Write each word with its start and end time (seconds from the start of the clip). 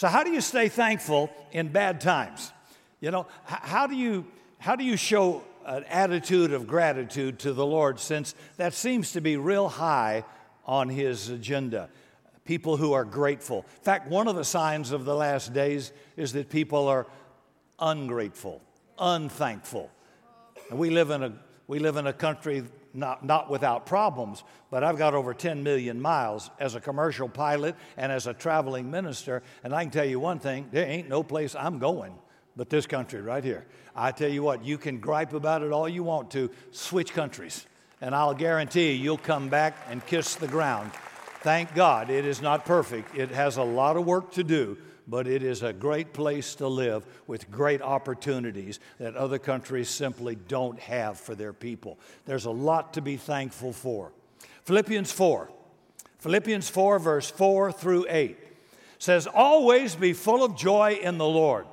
So, 0.00 0.08
how 0.08 0.24
do 0.24 0.30
you 0.30 0.40
stay 0.40 0.70
thankful 0.70 1.28
in 1.52 1.68
bad 1.68 2.00
times? 2.00 2.52
You 3.02 3.10
know, 3.10 3.26
how 3.44 3.86
do 3.86 3.94
you, 3.94 4.24
how 4.58 4.74
do 4.74 4.82
you 4.82 4.96
show 4.96 5.42
an 5.66 5.84
attitude 5.90 6.54
of 6.54 6.66
gratitude 6.66 7.38
to 7.40 7.52
the 7.52 7.66
Lord 7.66 8.00
since 8.00 8.34
that 8.56 8.72
seems 8.72 9.12
to 9.12 9.20
be 9.20 9.36
real 9.36 9.68
high 9.68 10.24
on 10.64 10.88
his 10.88 11.28
agenda? 11.28 11.90
People 12.46 12.78
who 12.78 12.94
are 12.94 13.04
grateful. 13.04 13.66
In 13.76 13.82
fact, 13.82 14.08
one 14.08 14.26
of 14.26 14.36
the 14.36 14.44
signs 14.44 14.90
of 14.90 15.04
the 15.04 15.14
last 15.14 15.52
days 15.52 15.92
is 16.16 16.32
that 16.32 16.48
people 16.48 16.88
are 16.88 17.06
ungrateful, 17.78 18.62
unthankful. 18.98 19.90
And 20.70 20.78
we 20.78 20.88
live 20.88 21.10
in 21.10 21.24
a, 21.24 21.32
we 21.66 21.78
live 21.78 21.98
in 21.98 22.06
a 22.06 22.14
country 22.14 22.64
not, 22.92 23.24
not 23.24 23.50
without 23.50 23.86
problems, 23.86 24.42
but 24.70 24.84
I've 24.84 24.98
got 24.98 25.14
over 25.14 25.34
10 25.34 25.62
million 25.62 26.00
miles 26.00 26.50
as 26.58 26.74
a 26.74 26.80
commercial 26.80 27.28
pilot 27.28 27.76
and 27.96 28.10
as 28.10 28.26
a 28.26 28.34
traveling 28.34 28.90
minister. 28.90 29.42
And 29.64 29.74
I 29.74 29.84
can 29.84 29.90
tell 29.90 30.04
you 30.04 30.20
one 30.20 30.38
thing 30.38 30.68
there 30.72 30.86
ain't 30.86 31.08
no 31.08 31.22
place 31.22 31.54
I'm 31.54 31.78
going 31.78 32.14
but 32.56 32.68
this 32.68 32.86
country 32.86 33.20
right 33.20 33.42
here. 33.42 33.64
I 33.94 34.12
tell 34.12 34.28
you 34.28 34.42
what, 34.42 34.64
you 34.64 34.78
can 34.78 35.00
gripe 35.00 35.32
about 35.32 35.62
it 35.62 35.72
all 35.72 35.88
you 35.88 36.02
want 36.02 36.30
to, 36.32 36.50
switch 36.70 37.12
countries, 37.12 37.66
and 38.00 38.14
I'll 38.14 38.34
guarantee 38.34 38.92
you, 38.92 39.02
you'll 39.02 39.18
come 39.18 39.48
back 39.48 39.74
and 39.88 40.04
kiss 40.04 40.34
the 40.34 40.46
ground. 40.46 40.90
Thank 41.40 41.74
God 41.74 42.10
it 42.10 42.26
is 42.26 42.42
not 42.42 42.66
perfect. 42.66 43.16
It 43.16 43.30
has 43.30 43.56
a 43.56 43.62
lot 43.62 43.96
of 43.96 44.04
work 44.04 44.32
to 44.32 44.44
do, 44.44 44.76
but 45.08 45.26
it 45.26 45.42
is 45.42 45.62
a 45.62 45.72
great 45.72 46.12
place 46.12 46.54
to 46.56 46.68
live 46.68 47.04
with 47.26 47.50
great 47.50 47.82
opportunities 47.82 48.80
that 48.98 49.16
other 49.16 49.38
countries 49.38 49.88
simply 49.88 50.34
don't 50.34 50.78
have 50.80 51.18
for 51.18 51.34
their 51.34 51.52
people. 51.52 51.98
There's 52.26 52.44
a 52.44 52.50
lot 52.50 52.94
to 52.94 53.00
be 53.00 53.16
thankful 53.16 53.72
for. 53.72 54.12
Philippians 54.64 55.12
4. 55.12 55.50
Philippians 56.18 56.68
4, 56.68 56.98
verse 56.98 57.30
4 57.30 57.72
through 57.72 58.06
8 58.08 58.38
says, 58.98 59.26
Always 59.26 59.94
be 59.94 60.12
full 60.12 60.44
of 60.44 60.56
joy 60.56 60.98
in 61.02 61.18
the 61.18 61.26
Lord. 61.26 61.66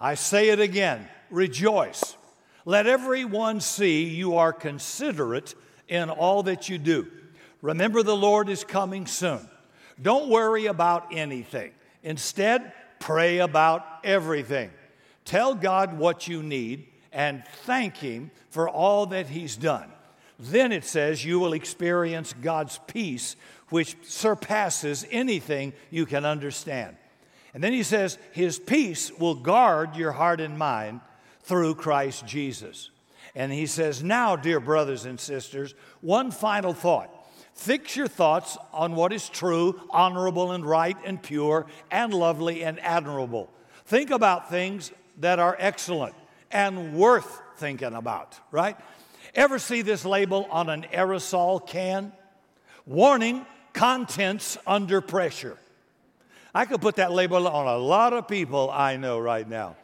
I 0.00 0.14
say 0.14 0.48
it 0.48 0.60
again 0.60 1.08
rejoice. 1.30 2.16
Let 2.64 2.86
everyone 2.86 3.60
see 3.60 4.04
you 4.04 4.36
are 4.36 4.52
considerate 4.52 5.54
in 5.88 6.10
all 6.10 6.42
that 6.44 6.68
you 6.68 6.78
do. 6.78 7.10
Remember, 7.62 8.02
the 8.02 8.16
Lord 8.16 8.48
is 8.48 8.64
coming 8.64 9.06
soon. 9.06 9.40
Don't 10.00 10.28
worry 10.28 10.66
about 10.66 11.08
anything. 11.12 11.72
Instead, 12.02 12.72
pray 12.98 13.38
about 13.38 13.84
everything. 14.04 14.70
Tell 15.24 15.54
God 15.54 15.98
what 15.98 16.28
you 16.28 16.42
need 16.42 16.86
and 17.12 17.44
thank 17.64 17.96
Him 17.96 18.30
for 18.50 18.68
all 18.68 19.06
that 19.06 19.28
He's 19.28 19.56
done. 19.56 19.90
Then 20.38 20.72
it 20.72 20.84
says 20.84 21.24
you 21.24 21.38
will 21.38 21.52
experience 21.52 22.34
God's 22.40 22.80
peace, 22.86 23.36
which 23.68 23.96
surpasses 24.02 25.06
anything 25.10 25.72
you 25.90 26.06
can 26.06 26.24
understand. 26.24 26.96
And 27.52 27.62
then 27.62 27.72
he 27.72 27.82
says, 27.82 28.16
His 28.32 28.58
peace 28.58 29.12
will 29.12 29.34
guard 29.34 29.96
your 29.96 30.12
heart 30.12 30.40
and 30.40 30.58
mind 30.58 31.00
through 31.42 31.74
Christ 31.74 32.26
Jesus. 32.26 32.90
And 33.34 33.52
he 33.52 33.66
says, 33.66 34.02
Now, 34.02 34.36
dear 34.36 34.60
brothers 34.60 35.04
and 35.04 35.20
sisters, 35.20 35.74
one 36.00 36.30
final 36.30 36.72
thought. 36.72 37.14
Fix 37.60 37.94
your 37.94 38.08
thoughts 38.08 38.56
on 38.72 38.94
what 38.94 39.12
is 39.12 39.28
true, 39.28 39.78
honorable, 39.90 40.52
and 40.52 40.64
right, 40.64 40.96
and 41.04 41.22
pure, 41.22 41.66
and 41.90 42.14
lovely, 42.14 42.64
and 42.64 42.80
admirable. 42.80 43.50
Think 43.84 44.10
about 44.10 44.48
things 44.48 44.92
that 45.18 45.38
are 45.38 45.54
excellent 45.58 46.14
and 46.50 46.94
worth 46.94 47.42
thinking 47.58 47.92
about, 47.92 48.40
right? 48.50 48.78
Ever 49.34 49.58
see 49.58 49.82
this 49.82 50.06
label 50.06 50.48
on 50.50 50.70
an 50.70 50.86
aerosol 50.90 51.68
can? 51.68 52.12
Warning, 52.86 53.44
contents 53.74 54.56
under 54.66 55.02
pressure. 55.02 55.58
I 56.54 56.64
could 56.64 56.80
put 56.80 56.96
that 56.96 57.12
label 57.12 57.46
on 57.46 57.66
a 57.66 57.76
lot 57.76 58.14
of 58.14 58.26
people 58.26 58.70
I 58.70 58.96
know 58.96 59.18
right 59.18 59.46
now. 59.46 59.76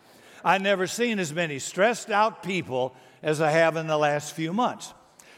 I've 0.42 0.62
never 0.62 0.86
seen 0.86 1.18
as 1.18 1.34
many 1.34 1.58
stressed 1.58 2.08
out 2.08 2.42
people 2.42 2.96
as 3.22 3.42
I 3.42 3.50
have 3.50 3.76
in 3.76 3.86
the 3.86 3.98
last 3.98 4.32
few 4.32 4.54
months. 4.54 4.94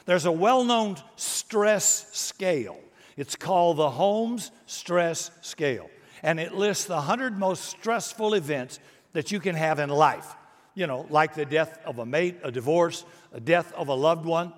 There's 0.09 0.25
a 0.25 0.33
well 0.33 0.65
known 0.65 0.97
stress 1.17 2.07
scale. 2.13 2.81
It's 3.19 3.37
called 3.37 3.77
the 3.77 3.91
Holmes 3.91 4.51
Stress 4.65 5.31
Scale, 5.43 5.91
and 6.23 6.41
it 6.41 6.55
lists 6.55 6.87
the 6.87 6.95
100 6.95 7.39
most 7.39 7.65
stressful 7.67 8.33
events 8.33 8.81
that 9.13 9.33
you 9.33 9.39
can 9.39 9.55
have 9.55 9.79
in 9.79 9.91
life. 9.91 10.35
You 10.75 10.87
know, 10.87 11.07
like 11.11 11.35
the 11.35 11.45
death 11.45 11.79
of 11.85 11.99
a 11.99 12.07
mate, 12.07 12.39
a 12.43 12.51
divorce, 12.51 13.05
a 13.35 13.41
death 13.41 13.71
of 13.75 13.89
a 13.89 13.95
loved 13.95 14.25
one. 14.25 14.55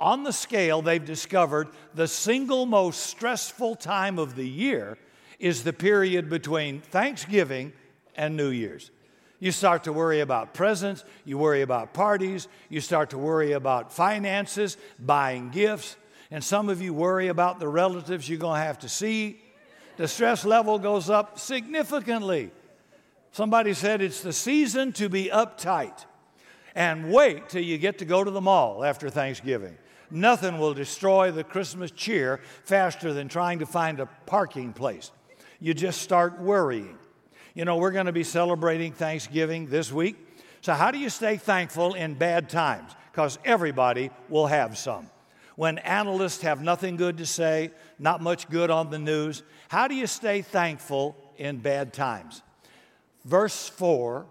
On 0.00 0.24
the 0.24 0.32
scale, 0.32 0.80
they've 0.80 1.04
discovered 1.04 1.68
the 1.94 2.08
single 2.08 2.64
most 2.64 3.00
stressful 3.08 3.76
time 3.76 4.18
of 4.18 4.36
the 4.36 4.48
year 4.48 4.96
is 5.38 5.64
the 5.64 5.74
period 5.74 6.30
between 6.30 6.80
Thanksgiving 6.80 7.74
and 8.16 8.38
New 8.38 8.48
Year's. 8.48 8.90
You 9.40 9.52
start 9.52 9.84
to 9.84 9.92
worry 9.92 10.20
about 10.20 10.52
presents, 10.52 11.04
you 11.24 11.38
worry 11.38 11.62
about 11.62 11.94
parties, 11.94 12.48
you 12.68 12.80
start 12.80 13.10
to 13.10 13.18
worry 13.18 13.52
about 13.52 13.92
finances, 13.92 14.76
buying 14.98 15.50
gifts, 15.50 15.96
and 16.30 16.42
some 16.42 16.68
of 16.68 16.82
you 16.82 16.92
worry 16.92 17.28
about 17.28 17.60
the 17.60 17.68
relatives 17.68 18.28
you're 18.28 18.38
going 18.38 18.60
to 18.60 18.66
have 18.66 18.80
to 18.80 18.88
see. 18.88 19.40
The 19.96 20.08
stress 20.08 20.44
level 20.44 20.78
goes 20.78 21.08
up 21.08 21.38
significantly. 21.38 22.50
Somebody 23.32 23.74
said 23.74 24.02
it's 24.02 24.22
the 24.22 24.32
season 24.32 24.92
to 24.94 25.08
be 25.08 25.30
uptight 25.32 26.04
and 26.74 27.12
wait 27.12 27.48
till 27.48 27.62
you 27.62 27.78
get 27.78 27.98
to 27.98 28.04
go 28.04 28.24
to 28.24 28.30
the 28.30 28.40
mall 28.40 28.84
after 28.84 29.08
Thanksgiving. 29.08 29.76
Nothing 30.10 30.58
will 30.58 30.74
destroy 30.74 31.30
the 31.30 31.44
Christmas 31.44 31.90
cheer 31.90 32.40
faster 32.64 33.12
than 33.12 33.28
trying 33.28 33.60
to 33.60 33.66
find 33.66 34.00
a 34.00 34.06
parking 34.26 34.72
place 34.72 35.12
you 35.60 35.74
just 35.74 36.02
start 36.02 36.38
worrying. 36.38 36.98
You 37.54 37.64
know, 37.64 37.76
we're 37.76 37.92
going 37.92 38.06
to 38.06 38.12
be 38.12 38.24
celebrating 38.24 38.92
Thanksgiving 38.92 39.66
this 39.66 39.92
week. 39.92 40.16
So, 40.60 40.74
how 40.74 40.90
do 40.90 40.98
you 40.98 41.08
stay 41.08 41.36
thankful 41.36 41.94
in 41.94 42.14
bad 42.14 42.48
times? 42.48 42.92
Because 43.10 43.38
everybody 43.44 44.10
will 44.28 44.46
have 44.46 44.76
some. 44.76 45.08
When 45.56 45.78
analysts 45.78 46.42
have 46.42 46.62
nothing 46.62 46.96
good 46.96 47.18
to 47.18 47.26
say, 47.26 47.70
not 47.98 48.22
much 48.22 48.48
good 48.48 48.70
on 48.70 48.90
the 48.90 48.98
news, 48.98 49.42
how 49.68 49.88
do 49.88 49.94
you 49.94 50.06
stay 50.06 50.42
thankful 50.42 51.16
in 51.36 51.58
bad 51.58 51.92
times? 51.92 52.42
Verse 53.24 53.68
4 53.68 54.26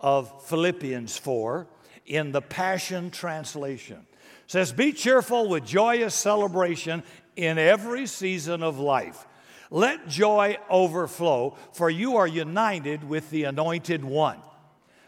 of 0.00 0.46
Philippians 0.46 1.16
4 1.16 1.66
in 2.06 2.32
the 2.32 2.42
Passion 2.42 3.10
Translation 3.10 4.06
says, 4.46 4.72
Be 4.72 4.92
cheerful 4.92 5.48
with 5.48 5.64
joyous 5.64 6.14
celebration 6.14 7.02
in 7.36 7.58
every 7.58 8.06
season 8.06 8.62
of 8.62 8.78
life 8.78 9.26
let 9.74 10.06
joy 10.06 10.56
overflow, 10.70 11.56
for 11.72 11.90
you 11.90 12.16
are 12.16 12.28
united 12.28 13.02
with 13.02 13.28
the 13.30 13.42
anointed 13.42 14.04
one. 14.04 14.38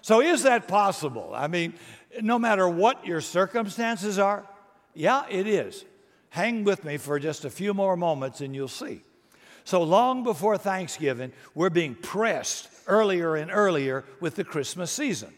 So, 0.02 0.20
is 0.20 0.42
that 0.42 0.66
possible? 0.66 1.30
I 1.32 1.46
mean, 1.46 1.74
no 2.20 2.36
matter 2.36 2.68
what 2.68 3.06
your 3.06 3.20
circumstances 3.20 4.18
are, 4.18 4.44
yeah, 4.92 5.22
it 5.30 5.46
is. 5.46 5.84
Hang 6.30 6.64
with 6.64 6.84
me 6.84 6.96
for 6.96 7.20
just 7.20 7.44
a 7.44 7.50
few 7.50 7.74
more 7.74 7.96
moments 7.96 8.40
and 8.40 8.56
you'll 8.56 8.66
see. 8.66 9.02
So, 9.62 9.84
long 9.84 10.24
before 10.24 10.58
Thanksgiving, 10.58 11.30
we're 11.54 11.70
being 11.70 11.94
pressed 11.94 12.68
earlier 12.88 13.36
and 13.36 13.52
earlier 13.52 14.04
with 14.18 14.34
the 14.34 14.42
Christmas 14.42 14.90
season. 14.90 15.32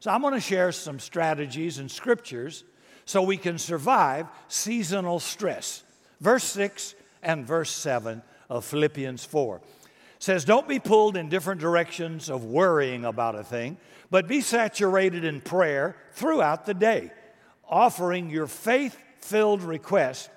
So, 0.00 0.10
I'm 0.10 0.22
going 0.22 0.32
to 0.32 0.40
share 0.40 0.72
some 0.72 1.00
strategies 1.00 1.76
and 1.78 1.90
scriptures 1.90 2.64
so 3.04 3.20
we 3.20 3.36
can 3.36 3.58
survive 3.58 4.26
seasonal 4.48 5.20
stress. 5.20 5.82
Verse 6.18 6.44
6 6.44 6.94
and 7.22 7.46
verse 7.46 7.70
7 7.70 8.22
of 8.50 8.64
Philippians 8.64 9.24
4. 9.24 9.62
says, 10.18 10.44
Don't 10.44 10.68
be 10.68 10.80
pulled 10.80 11.16
in 11.16 11.30
different 11.30 11.60
directions 11.60 12.28
of 12.28 12.44
worrying 12.44 13.04
about 13.06 13.36
a 13.36 13.44
thing, 13.44 13.78
but 14.10 14.28
be 14.28 14.42
saturated 14.42 15.24
in 15.24 15.40
prayer 15.40 15.96
throughout 16.12 16.66
the 16.66 16.74
day, 16.74 17.12
offering 17.66 18.28
your 18.28 18.48
faith 18.48 18.98
filled 19.20 19.62
request 19.62 20.28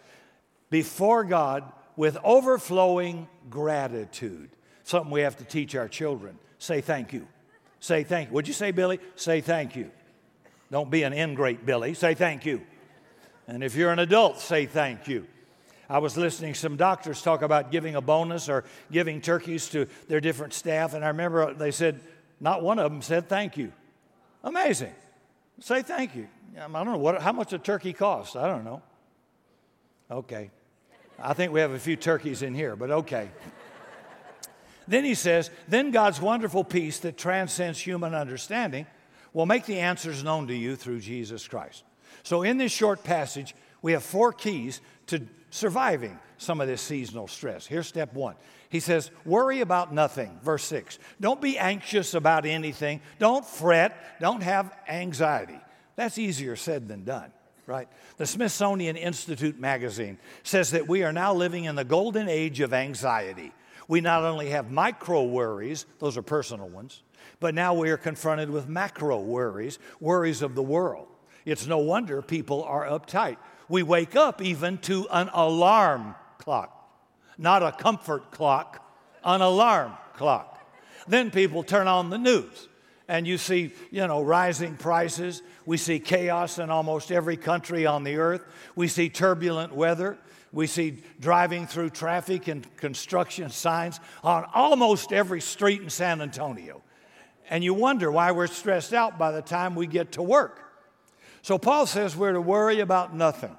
before 0.69 1.23
God 1.23 1.63
with 1.95 2.17
overflowing 2.23 3.27
gratitude. 3.49 4.51
Something 4.83 5.11
we 5.11 5.21
have 5.21 5.37
to 5.37 5.43
teach 5.43 5.75
our 5.75 5.87
children. 5.87 6.37
Say 6.59 6.81
thank 6.81 7.11
you. 7.11 7.27
Say 7.79 8.03
thank 8.03 8.29
you. 8.29 8.35
Would 8.35 8.47
you 8.47 8.53
say, 8.53 8.71
Billy? 8.71 8.99
Say 9.15 9.41
thank 9.41 9.75
you. 9.75 9.91
Don't 10.71 10.89
be 10.89 11.03
an 11.03 11.13
ingrate, 11.13 11.65
Billy. 11.65 11.93
Say 11.93 12.13
thank 12.13 12.45
you. 12.45 12.61
And 13.47 13.63
if 13.63 13.75
you're 13.75 13.91
an 13.91 13.99
adult, 13.99 14.39
say 14.39 14.65
thank 14.65 15.07
you. 15.07 15.27
I 15.93 15.99
was 15.99 16.17
listening 16.17 16.55
some 16.55 16.75
doctors 16.75 17.21
talk 17.21 17.43
about 17.43 17.69
giving 17.69 17.93
a 17.93 18.01
bonus 18.01 18.49
or 18.49 18.63
giving 18.91 19.21
turkeys 19.21 19.69
to 19.69 19.85
their 20.07 20.19
different 20.19 20.53
staff, 20.53 20.95
and 20.95 21.05
I 21.05 21.09
remember 21.09 21.53
they 21.53 21.69
said, 21.69 21.99
not 22.39 22.63
one 22.63 22.79
of 22.79 22.91
them 22.91 23.03
said 23.03 23.29
thank 23.29 23.57
you. 23.57 23.71
Amazing. 24.43 24.91
Say 25.59 25.83
thank 25.83 26.15
you. 26.15 26.27
I 26.57 26.61
don't 26.67 26.85
know 26.87 26.97
what, 26.97 27.21
how 27.21 27.31
much 27.31 27.53
a 27.53 27.59
turkey 27.59 27.93
costs. 27.93 28.35
I 28.35 28.47
don't 28.47 28.63
know. 28.63 28.81
Okay. 30.09 30.49
I 31.19 31.33
think 31.33 31.53
we 31.53 31.59
have 31.59 31.69
a 31.69 31.79
few 31.79 31.95
turkeys 31.95 32.41
in 32.41 32.55
here, 32.55 32.75
but 32.75 32.89
okay. 32.89 33.29
then 34.87 35.05
he 35.05 35.13
says, 35.13 35.51
Then 35.67 35.91
God's 35.91 36.19
wonderful 36.19 36.63
peace 36.63 36.97
that 37.01 37.19
transcends 37.19 37.79
human 37.79 38.15
understanding 38.15 38.87
will 39.31 39.45
make 39.45 39.67
the 39.67 39.77
answers 39.77 40.23
known 40.23 40.47
to 40.47 40.55
you 40.55 40.75
through 40.75 41.01
Jesus 41.01 41.47
Christ. 41.47 41.83
So, 42.23 42.41
in 42.41 42.57
this 42.57 42.71
short 42.71 43.03
passage, 43.03 43.53
we 43.83 43.91
have 43.91 44.01
four 44.01 44.33
keys 44.33 44.81
to 45.07 45.21
surviving 45.53 46.19
some 46.37 46.59
of 46.59 46.67
this 46.67 46.81
seasonal 46.81 47.27
stress. 47.27 47.67
Here's 47.67 47.87
step 47.87 48.13
one. 48.13 48.35
He 48.69 48.79
says, 48.79 49.11
Worry 49.23 49.61
about 49.61 49.93
nothing. 49.93 50.39
Verse 50.43 50.63
six. 50.63 50.97
Don't 51.21 51.39
be 51.39 51.59
anxious 51.59 52.15
about 52.15 52.45
anything. 52.45 53.01
Don't 53.19 53.45
fret. 53.45 53.95
Don't 54.19 54.41
have 54.41 54.75
anxiety. 54.89 55.59
That's 55.95 56.17
easier 56.17 56.55
said 56.55 56.87
than 56.87 57.03
done, 57.03 57.31
right? 57.67 57.87
The 58.17 58.25
Smithsonian 58.25 58.95
Institute 58.95 59.59
magazine 59.59 60.17
says 60.41 60.71
that 60.71 60.87
we 60.87 61.03
are 61.03 61.13
now 61.13 61.35
living 61.35 61.65
in 61.65 61.75
the 61.75 61.85
golden 61.85 62.27
age 62.27 62.59
of 62.59 62.73
anxiety. 62.73 63.53
We 63.87 64.01
not 64.01 64.23
only 64.23 64.49
have 64.49 64.71
micro 64.71 65.23
worries, 65.23 65.85
those 65.99 66.17
are 66.17 66.23
personal 66.23 66.67
ones, 66.67 67.03
but 67.39 67.53
now 67.53 67.75
we 67.75 67.91
are 67.91 67.97
confronted 67.97 68.49
with 68.49 68.67
macro 68.67 69.19
worries, 69.19 69.77
worries 69.99 70.41
of 70.41 70.55
the 70.55 70.63
world. 70.63 71.07
It's 71.45 71.67
no 71.67 71.77
wonder 71.77 72.23
people 72.23 72.63
are 72.63 72.85
uptight. 72.85 73.37
We 73.73 73.81
wake 73.81 74.15
up 74.15 74.39
even 74.39 74.77
to 74.81 75.07
an 75.09 75.31
alarm 75.33 76.13
clock, 76.37 76.93
not 77.39 77.63
a 77.63 77.71
comfort 77.71 78.29
clock, 78.29 78.87
an 79.23 79.41
alarm 79.41 79.93
clock. 80.13 80.63
Then 81.07 81.31
people 81.31 81.63
turn 81.63 81.87
on 81.87 82.11
the 82.11 82.19
news 82.19 82.69
and 83.07 83.25
you 83.25 83.39
see, 83.39 83.73
you 83.89 84.05
know, 84.05 84.21
rising 84.21 84.77
prices. 84.77 85.41
We 85.65 85.77
see 85.77 85.97
chaos 85.97 86.59
in 86.59 86.69
almost 86.69 87.11
every 87.11 87.35
country 87.35 87.87
on 87.87 88.03
the 88.03 88.17
earth. 88.17 88.45
We 88.75 88.87
see 88.87 89.09
turbulent 89.09 89.73
weather. 89.73 90.19
We 90.51 90.67
see 90.67 90.99
driving 91.19 91.65
through 91.65 91.89
traffic 91.89 92.47
and 92.47 92.77
construction 92.77 93.49
signs 93.49 93.99
on 94.23 94.45
almost 94.53 95.11
every 95.11 95.41
street 95.41 95.81
in 95.81 95.89
San 95.89 96.21
Antonio. 96.21 96.83
And 97.49 97.63
you 97.63 97.73
wonder 97.73 98.11
why 98.11 98.33
we're 98.33 98.45
stressed 98.45 98.93
out 98.93 99.17
by 99.17 99.31
the 99.31 99.41
time 99.41 99.73
we 99.73 99.87
get 99.87 100.11
to 100.11 100.21
work. 100.21 100.59
So 101.41 101.57
Paul 101.57 101.87
says 101.87 102.15
we're 102.15 102.33
to 102.33 102.39
worry 102.39 102.79
about 102.79 103.15
nothing. 103.15 103.57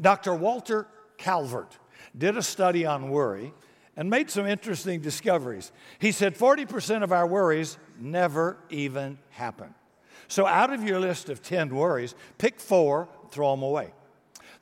Dr. 0.00 0.34
Walter 0.34 0.86
Calvert 1.16 1.78
did 2.16 2.36
a 2.36 2.42
study 2.42 2.86
on 2.86 3.10
worry 3.10 3.52
and 3.96 4.08
made 4.08 4.30
some 4.30 4.46
interesting 4.46 5.00
discoveries. 5.00 5.72
He 5.98 6.12
said 6.12 6.36
40% 6.36 7.02
of 7.02 7.12
our 7.12 7.26
worries 7.26 7.76
never 7.98 8.56
even 8.70 9.18
happen. 9.30 9.74
So, 10.28 10.46
out 10.46 10.72
of 10.72 10.84
your 10.84 11.00
list 11.00 11.28
of 11.28 11.42
10 11.42 11.74
worries, 11.74 12.14
pick 12.38 12.60
four, 12.60 13.08
throw 13.30 13.50
them 13.50 13.62
away. 13.62 13.92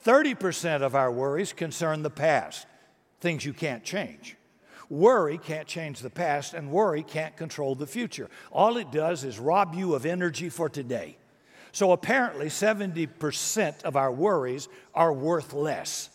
30% 0.04 0.82
of 0.82 0.94
our 0.94 1.12
worries 1.12 1.52
concern 1.52 2.02
the 2.02 2.10
past, 2.10 2.66
things 3.20 3.44
you 3.44 3.52
can't 3.52 3.84
change. 3.84 4.36
Worry 4.88 5.36
can't 5.36 5.68
change 5.68 6.00
the 6.00 6.10
past, 6.10 6.54
and 6.54 6.70
worry 6.70 7.02
can't 7.02 7.36
control 7.36 7.74
the 7.74 7.86
future. 7.86 8.30
All 8.50 8.78
it 8.78 8.90
does 8.90 9.24
is 9.24 9.38
rob 9.38 9.74
you 9.74 9.94
of 9.94 10.06
energy 10.06 10.48
for 10.48 10.68
today. 10.70 11.18
So 11.72 11.92
apparently, 11.92 12.46
70% 12.46 13.82
of 13.82 13.96
our 13.96 14.12
worries 14.12 14.68
are 14.94 15.12
worth 15.12 15.52
less. 15.52 16.10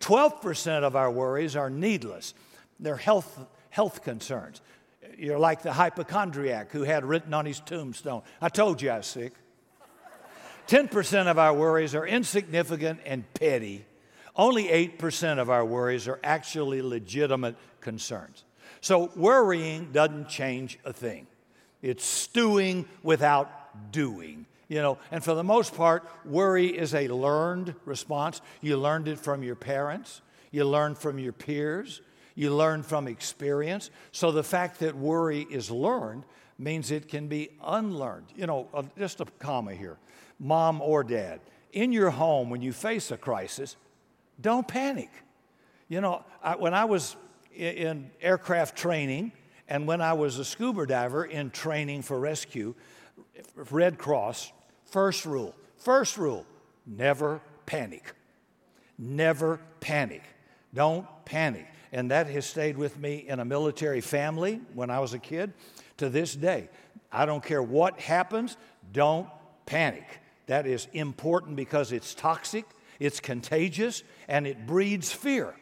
12% 0.00 0.82
of 0.82 0.96
our 0.96 1.10
worries 1.10 1.56
are 1.56 1.70
needless. 1.70 2.34
They're 2.78 2.96
health, 2.96 3.38
health 3.70 4.02
concerns. 4.02 4.60
You're 5.16 5.38
like 5.38 5.62
the 5.62 5.72
hypochondriac 5.72 6.72
who 6.72 6.82
had 6.82 7.04
written 7.04 7.34
on 7.34 7.44
his 7.44 7.60
tombstone, 7.60 8.22
I 8.40 8.48
told 8.48 8.80
you 8.80 8.90
I 8.90 8.98
was 8.98 9.06
sick. 9.06 9.34
10% 10.66 11.26
of 11.26 11.38
our 11.38 11.52
worries 11.52 11.94
are 11.94 12.06
insignificant 12.06 13.00
and 13.04 13.24
petty. 13.34 13.84
Only 14.36 14.68
8% 14.68 15.38
of 15.38 15.50
our 15.50 15.64
worries 15.64 16.06
are 16.06 16.20
actually 16.22 16.80
legitimate 16.80 17.56
concerns. 17.80 18.44
So 18.80 19.10
worrying 19.16 19.90
doesn't 19.92 20.28
change 20.28 20.78
a 20.84 20.92
thing. 20.92 21.26
It's 21.82 22.04
stewing 22.04 22.86
without 23.02 23.92
doing. 23.92 24.46
You 24.70 24.80
know, 24.80 24.98
and 25.10 25.22
for 25.22 25.34
the 25.34 25.42
most 25.42 25.74
part, 25.76 26.08
worry 26.24 26.68
is 26.68 26.94
a 26.94 27.08
learned 27.08 27.74
response. 27.84 28.40
You 28.60 28.76
learned 28.76 29.08
it 29.08 29.18
from 29.18 29.42
your 29.42 29.56
parents, 29.56 30.22
you 30.52 30.64
learned 30.64 30.96
from 30.96 31.18
your 31.18 31.32
peers, 31.32 32.00
you 32.36 32.54
learn 32.54 32.84
from 32.84 33.08
experience. 33.08 33.90
So 34.12 34.30
the 34.30 34.44
fact 34.44 34.78
that 34.78 34.96
worry 34.96 35.44
is 35.50 35.72
learned 35.72 36.22
means 36.56 36.92
it 36.92 37.08
can 37.08 37.26
be 37.26 37.50
unlearned. 37.64 38.26
You 38.36 38.46
know, 38.46 38.68
uh, 38.72 38.84
just 38.96 39.20
a 39.20 39.24
comma 39.40 39.74
here 39.74 39.98
mom 40.38 40.80
or 40.80 41.02
dad, 41.02 41.40
in 41.72 41.90
your 41.92 42.10
home, 42.10 42.48
when 42.48 42.62
you 42.62 42.72
face 42.72 43.10
a 43.10 43.16
crisis, 43.16 43.74
don't 44.40 44.68
panic. 44.68 45.10
You 45.88 46.00
know, 46.00 46.24
I, 46.44 46.54
when 46.54 46.74
I 46.74 46.84
was 46.84 47.16
in 47.56 48.12
aircraft 48.20 48.78
training 48.78 49.32
and 49.68 49.88
when 49.88 50.00
I 50.00 50.12
was 50.12 50.38
a 50.38 50.44
scuba 50.44 50.86
diver 50.86 51.24
in 51.24 51.50
training 51.50 52.02
for 52.02 52.20
rescue, 52.20 52.76
Red 53.70 53.98
Cross, 53.98 54.52
first 54.90 55.24
rule, 55.24 55.54
first 55.76 56.16
rule, 56.16 56.46
never 56.86 57.40
panic. 57.66 58.14
Never 58.98 59.60
panic. 59.80 60.22
Don't 60.74 61.06
panic 61.24 61.66
and 61.92 62.10
that 62.10 62.26
has 62.28 62.46
stayed 62.46 62.76
with 62.76 62.98
me 62.98 63.24
in 63.28 63.40
a 63.40 63.44
military 63.44 64.00
family 64.00 64.60
when 64.74 64.90
I 64.90 65.00
was 65.00 65.14
a 65.14 65.18
kid 65.18 65.52
to 65.96 66.08
this 66.08 66.34
day. 66.34 66.68
I 67.10 67.26
don't 67.26 67.42
care 67.42 67.62
what 67.62 67.98
happens, 68.00 68.56
don't 68.92 69.28
panic. 69.66 70.20
That 70.46 70.66
is 70.66 70.86
important 70.92 71.56
because 71.56 71.92
it's 71.92 72.14
toxic, 72.14 72.64
it's 72.98 73.20
contagious, 73.20 74.02
and 74.28 74.46
it 74.46 74.66
breeds 74.66 75.12
fear. 75.12 75.54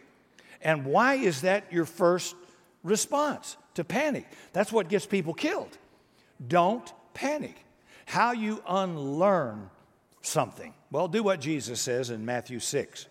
And 0.60 0.84
why 0.84 1.14
is 1.14 1.42
that 1.42 1.72
your 1.72 1.84
first 1.84 2.34
response? 2.82 3.56
To 3.74 3.84
panic. 3.84 4.26
That's 4.52 4.72
what 4.72 4.88
gets 4.88 5.06
people 5.06 5.32
killed. 5.34 5.78
Don't 6.46 6.92
panic. 7.14 7.64
How 8.08 8.32
you 8.32 8.62
unlearn 8.66 9.68
something. 10.22 10.72
Well, 10.90 11.08
do 11.08 11.22
what 11.22 11.42
Jesus 11.42 11.78
says 11.78 12.08
in 12.08 12.24
Matthew 12.24 12.58
6. 12.58 13.06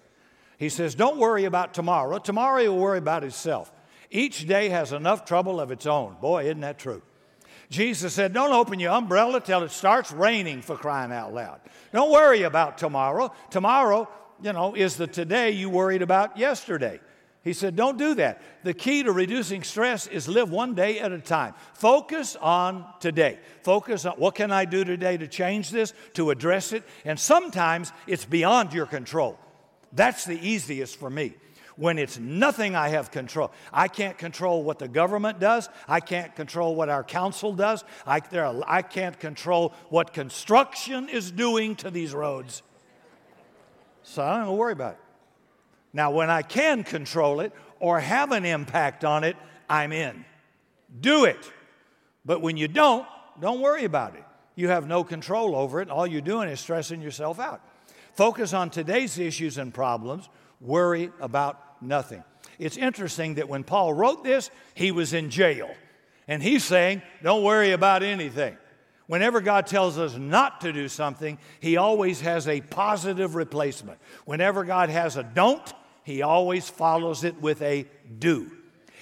He 0.57 0.69
says, 0.69 0.95
Don't 0.95 1.19
worry 1.19 1.45
about 1.45 1.75
tomorrow. 1.75 2.17
Tomorrow 2.17 2.63
will 2.63 2.79
worry 2.79 2.97
about 2.97 3.23
itself. 3.23 3.71
Each 4.09 4.47
day 4.47 4.69
has 4.69 4.93
enough 4.93 5.23
trouble 5.23 5.61
of 5.61 5.69
its 5.69 5.85
own. 5.85 6.15
Boy, 6.19 6.45
isn't 6.45 6.61
that 6.61 6.79
true? 6.79 7.03
Jesus 7.69 8.11
said, 8.11 8.33
Don't 8.33 8.51
open 8.51 8.79
your 8.79 8.91
umbrella 8.91 9.39
till 9.39 9.61
it 9.61 9.69
starts 9.69 10.11
raining 10.11 10.63
for 10.63 10.75
crying 10.75 11.11
out 11.11 11.31
loud. 11.31 11.59
Don't 11.93 12.11
worry 12.11 12.41
about 12.41 12.79
tomorrow. 12.79 13.31
Tomorrow, 13.51 14.09
you 14.41 14.51
know, 14.51 14.73
is 14.73 14.95
the 14.95 15.05
today 15.05 15.51
you 15.51 15.69
worried 15.69 16.01
about 16.01 16.39
yesterday. 16.39 16.99
He 17.43 17.53
said, 17.53 17.75
Don't 17.75 17.97
do 17.97 18.15
that. 18.15 18.41
The 18.63 18.73
key 18.73 19.03
to 19.03 19.11
reducing 19.11 19.63
stress 19.63 20.07
is 20.07 20.27
live 20.27 20.51
one 20.51 20.75
day 20.75 20.99
at 20.99 21.11
a 21.11 21.19
time. 21.19 21.53
Focus 21.73 22.35
on 22.35 22.85
today. 22.99 23.39
Focus 23.63 24.05
on 24.05 24.13
what 24.13 24.35
can 24.35 24.51
I 24.51 24.65
do 24.65 24.83
today 24.83 25.17
to 25.17 25.27
change 25.27 25.69
this, 25.69 25.93
to 26.13 26.31
address 26.31 26.73
it. 26.73 26.83
And 27.05 27.19
sometimes 27.19 27.93
it's 28.05 28.25
beyond 28.25 28.73
your 28.73 28.85
control. 28.85 29.39
That's 29.93 30.25
the 30.25 30.37
easiest 30.37 30.97
for 30.97 31.09
me. 31.09 31.35
When 31.77 31.99
it's 31.99 32.17
nothing 32.17 32.75
I 32.75 32.89
have 32.89 33.11
control. 33.11 33.51
I 33.71 33.87
can't 33.87 34.17
control 34.17 34.63
what 34.63 34.79
the 34.79 34.87
government 34.87 35.39
does. 35.39 35.69
I 35.87 35.99
can't 35.99 36.35
control 36.35 36.75
what 36.75 36.89
our 36.89 37.03
council 37.03 37.53
does. 37.53 37.83
I, 38.05 38.19
there, 38.19 38.51
I 38.67 38.81
can't 38.81 39.17
control 39.19 39.73
what 39.89 40.11
construction 40.11 41.07
is 41.07 41.31
doing 41.31 41.75
to 41.77 41.91
these 41.91 42.15
roads. 42.15 42.63
So 44.01 44.23
I 44.23 44.43
don't 44.43 44.57
worry 44.57 44.73
about 44.73 44.93
it. 44.93 44.99
Now, 45.97 46.11
when 46.11 46.29
I 46.29 46.43
can 46.43 46.83
control 46.83 47.39
it 47.39 47.51
or 47.79 47.99
have 47.99 48.31
an 48.31 48.45
impact 48.45 49.03
on 49.03 49.23
it, 49.23 49.35
I'm 49.67 49.91
in. 49.91 50.25
Do 51.01 51.25
it. 51.25 51.51
But 52.23 52.39
when 52.39 52.55
you 52.55 52.67
don't, 52.67 53.07
don't 53.41 53.61
worry 53.61 53.83
about 53.83 54.13
it. 54.15 54.23
You 54.53 54.67
have 54.67 54.85
no 54.85 55.03
control 55.03 55.55
over 55.55 55.81
it. 55.81 55.89
All 55.89 56.05
you're 56.05 56.21
doing 56.21 56.49
is 56.49 56.59
stressing 56.59 57.01
yourself 57.01 57.39
out. 57.39 57.61
Focus 58.13 58.53
on 58.53 58.69
today's 58.69 59.17
issues 59.17 59.57
and 59.57 59.73
problems, 59.73 60.29
worry 60.61 61.09
about 61.19 61.81
nothing. 61.81 62.23
It's 62.59 62.77
interesting 62.77 63.33
that 63.35 63.49
when 63.49 63.63
Paul 63.63 63.91
wrote 63.91 64.23
this, 64.23 64.51
he 64.75 64.91
was 64.91 65.13
in 65.13 65.31
jail. 65.31 65.67
And 66.27 66.43
he's 66.43 66.63
saying, 66.63 67.01
don't 67.23 67.41
worry 67.41 67.71
about 67.71 68.03
anything. 68.03 68.55
Whenever 69.07 69.41
God 69.41 69.65
tells 69.65 69.97
us 69.97 70.15
not 70.15 70.61
to 70.61 70.71
do 70.71 70.87
something, 70.89 71.39
He 71.61 71.77
always 71.77 72.19
has 72.21 72.45
a 72.47 72.59
positive 72.59 73.35
replacement. 73.35 73.99
Whenever 74.25 74.65
God 74.65 74.89
has 74.89 75.15
a 75.15 75.23
don't, 75.23 75.73
He 76.07 76.23
always 76.23 76.67
follows 76.67 77.23
it 77.23 77.39
with 77.39 77.61
a 77.61 77.85
do. 78.17 78.49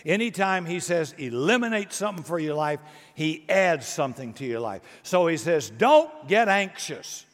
Anytime 0.06 0.66
He 0.66 0.82
says 0.82 1.16
eliminate 1.18 1.94
something 1.94 2.26
for 2.26 2.40
your 2.40 2.56
life, 2.56 2.82
He 3.14 3.46
adds 3.48 3.88
something 3.88 4.34
to 4.34 4.46
your 4.46 4.60
life. 4.60 4.82
So 5.04 5.28
He 5.28 5.38
says, 5.38 5.70
don't 5.70 6.28
get 6.28 6.50
anxious. 6.50 7.26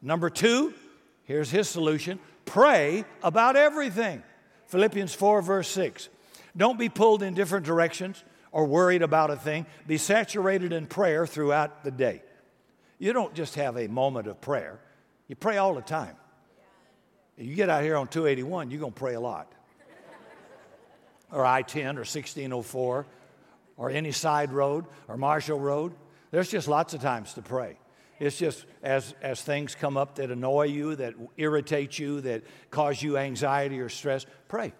Number 0.00 0.30
two, 0.30 0.72
Here's 1.28 1.50
his 1.50 1.68
solution 1.68 2.18
pray 2.46 3.04
about 3.22 3.54
everything. 3.54 4.22
Philippians 4.68 5.14
4, 5.14 5.42
verse 5.42 5.68
6. 5.68 6.08
Don't 6.56 6.78
be 6.78 6.88
pulled 6.88 7.22
in 7.22 7.34
different 7.34 7.66
directions 7.66 8.24
or 8.50 8.64
worried 8.64 9.02
about 9.02 9.30
a 9.30 9.36
thing. 9.36 9.66
Be 9.86 9.98
saturated 9.98 10.72
in 10.72 10.86
prayer 10.86 11.26
throughout 11.26 11.84
the 11.84 11.90
day. 11.90 12.22
You 12.98 13.12
don't 13.12 13.34
just 13.34 13.56
have 13.56 13.76
a 13.76 13.88
moment 13.88 14.26
of 14.26 14.40
prayer, 14.40 14.80
you 15.28 15.36
pray 15.36 15.58
all 15.58 15.74
the 15.74 15.82
time. 15.82 16.16
You 17.38 17.54
get 17.54 17.68
out 17.68 17.84
here 17.84 17.96
on 17.96 18.08
281, 18.08 18.70
you're 18.70 18.80
going 18.80 18.92
to 18.92 18.98
pray 18.98 19.14
a 19.14 19.20
lot. 19.20 19.52
or 21.32 21.46
I 21.46 21.62
10 21.62 21.96
or 21.96 22.00
1604 22.00 23.06
or 23.76 23.90
any 23.90 24.12
side 24.12 24.52
road 24.52 24.86
or 25.06 25.16
Marshall 25.16 25.60
Road. 25.60 25.92
There's 26.32 26.50
just 26.50 26.66
lots 26.66 26.94
of 26.94 27.00
times 27.00 27.34
to 27.34 27.42
pray. 27.42 27.78
It's 28.18 28.36
just 28.36 28.66
as, 28.82 29.14
as 29.22 29.40
things 29.40 29.76
come 29.76 29.96
up 29.96 30.16
that 30.16 30.30
annoy 30.32 30.64
you, 30.64 30.96
that 30.96 31.14
irritate 31.36 31.98
you, 31.98 32.20
that 32.22 32.42
cause 32.70 33.00
you 33.00 33.16
anxiety 33.16 33.78
or 33.78 33.88
stress, 33.88 34.26
pray. 34.48 34.72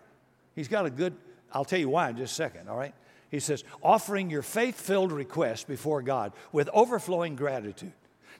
He's 0.56 0.66
got 0.66 0.86
a 0.86 0.90
good, 0.90 1.14
I'll 1.52 1.64
tell 1.64 1.78
you 1.78 1.88
why 1.88 2.10
in 2.10 2.16
just 2.16 2.32
a 2.32 2.34
second, 2.34 2.68
all 2.68 2.76
right? 2.76 2.94
He 3.30 3.38
says, 3.38 3.62
offering 3.82 4.30
your 4.30 4.42
faith 4.42 4.80
filled 4.80 5.12
request 5.12 5.68
before 5.68 6.02
God 6.02 6.32
with 6.50 6.68
overflowing 6.72 7.36
gratitude. 7.36 7.92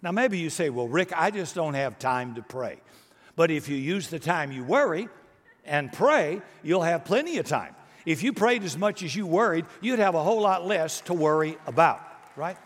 Now, 0.03 0.11
maybe 0.11 0.39
you 0.39 0.51
say, 0.51 0.71
well, 0.71 0.89
Rick, 0.89 1.13
I 1.15 1.31
just 1.31 1.55
don't 1.55 1.75
have 1.75 1.99
time 1.99 2.35
to 2.35 2.43
pray. 2.43 2.81
But 3.39 3.53
if 3.53 3.69
you 3.69 3.77
use 3.77 4.09
the 4.09 4.19
time 4.19 4.51
you 4.51 4.65
worry 4.65 5.09
and 5.65 5.93
pray, 5.93 6.43
you'll 6.65 6.83
have 6.83 7.05
plenty 7.05 7.39
of 7.39 7.47
time. 7.47 7.73
If 8.05 8.25
you 8.25 8.33
prayed 8.33 8.65
as 8.65 8.77
much 8.77 9.05
as 9.05 9.15
you 9.15 9.29
worried, 9.29 9.65
you'd 9.81 10.01
have 10.01 10.17
a 10.17 10.23
whole 10.25 10.41
lot 10.41 10.67
less 10.67 11.03
to 11.03 11.15
worry 11.15 11.57
about, 11.65 12.01
right? 12.35 12.57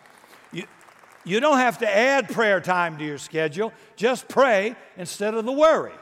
You, 0.51 0.65
you 1.27 1.41
don't 1.41 1.59
have 1.59 1.77
to 1.81 1.95
add 1.95 2.31
prayer 2.31 2.59
time 2.59 2.97
to 2.97 3.05
your 3.05 3.19
schedule, 3.19 3.71
just 3.97 4.29
pray 4.29 4.75
instead 4.97 5.35
of 5.35 5.45
the 5.45 5.53
worry. 5.53 5.93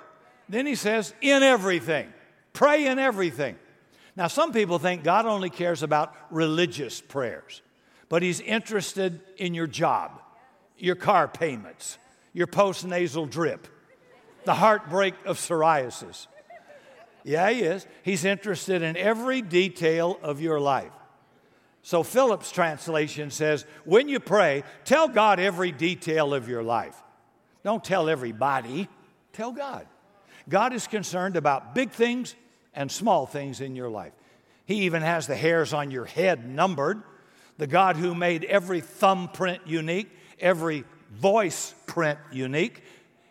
Then 0.48 0.66
he 0.66 0.76
says, 0.76 1.14
in 1.20 1.42
everything. 1.42 2.06
Pray 2.52 2.86
in 2.86 3.00
everything. 3.00 3.56
Now, 4.14 4.28
some 4.28 4.52
people 4.52 4.78
think 4.78 5.02
God 5.02 5.26
only 5.26 5.50
cares 5.50 5.82
about 5.82 6.14
religious 6.30 7.00
prayers, 7.00 7.60
but 8.08 8.22
He's 8.22 8.40
interested 8.40 9.20
in 9.36 9.52
your 9.52 9.66
job, 9.66 10.22
your 10.78 10.94
car 10.94 11.26
payments, 11.26 11.98
your 12.32 12.46
postnasal 12.46 13.28
drip, 13.28 13.66
the 14.44 14.54
heartbreak 14.54 15.14
of 15.24 15.38
psoriasis. 15.38 16.26
Yeah, 17.24 17.50
He 17.50 17.60
is. 17.60 17.86
He's 18.02 18.24
interested 18.24 18.82
in 18.82 18.96
every 18.96 19.42
detail 19.42 20.18
of 20.22 20.40
your 20.40 20.60
life. 20.60 20.92
So, 21.82 22.02
Phillips' 22.02 22.50
translation 22.50 23.30
says, 23.30 23.64
when 23.84 24.08
you 24.08 24.20
pray, 24.20 24.64
tell 24.84 25.08
God 25.08 25.40
every 25.40 25.72
detail 25.72 26.34
of 26.34 26.48
your 26.48 26.62
life. 26.62 26.96
Don't 27.64 27.82
tell 27.82 28.08
everybody, 28.08 28.88
tell 29.32 29.52
God. 29.52 29.86
God 30.48 30.72
is 30.72 30.86
concerned 30.86 31.36
about 31.36 31.74
big 31.74 31.90
things 31.90 32.34
and 32.74 32.90
small 32.90 33.26
things 33.26 33.60
in 33.60 33.76
your 33.76 33.88
life. 33.88 34.12
He 34.66 34.82
even 34.82 35.02
has 35.02 35.26
the 35.26 35.36
hairs 35.36 35.72
on 35.72 35.90
your 35.90 36.04
head 36.04 36.48
numbered. 36.48 37.02
The 37.58 37.66
God 37.66 37.96
who 37.96 38.14
made 38.14 38.44
every 38.44 38.80
thumbprint 38.80 39.66
unique, 39.66 40.10
every 40.38 40.84
voice 41.10 41.74
print 41.86 42.18
unique, 42.32 42.82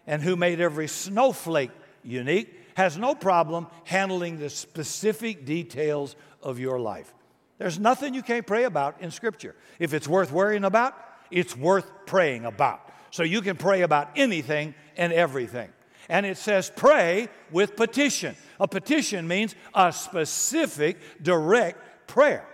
and 0.09 0.21
who 0.21 0.35
made 0.35 0.59
every 0.59 0.89
snowflake 0.89 1.71
unique 2.03 2.53
has 2.75 2.97
no 2.97 3.15
problem 3.15 3.67
handling 3.85 4.37
the 4.37 4.49
specific 4.49 5.45
details 5.45 6.17
of 6.43 6.59
your 6.59 6.81
life. 6.81 7.13
There's 7.59 7.79
nothing 7.79 8.13
you 8.13 8.21
can't 8.21 8.45
pray 8.45 8.65
about 8.65 8.99
in 8.99 9.11
Scripture. 9.11 9.55
If 9.79 9.93
it's 9.93 10.07
worth 10.07 10.31
worrying 10.33 10.65
about, 10.65 10.95
it's 11.31 11.55
worth 11.55 11.89
praying 12.05 12.43
about. 12.43 12.81
So 13.11 13.23
you 13.23 13.41
can 13.41 13.55
pray 13.55 13.83
about 13.83 14.09
anything 14.17 14.75
and 14.97 15.13
everything 15.13 15.69
and 16.09 16.25
it 16.25 16.37
says 16.37 16.71
pray 16.75 17.29
with 17.51 17.75
petition. 17.75 18.35
A 18.59 18.67
petition 18.67 19.27
means 19.27 19.55
a 19.73 19.93
specific, 19.93 20.97
direct 21.21 22.07
prayer. 22.07 22.45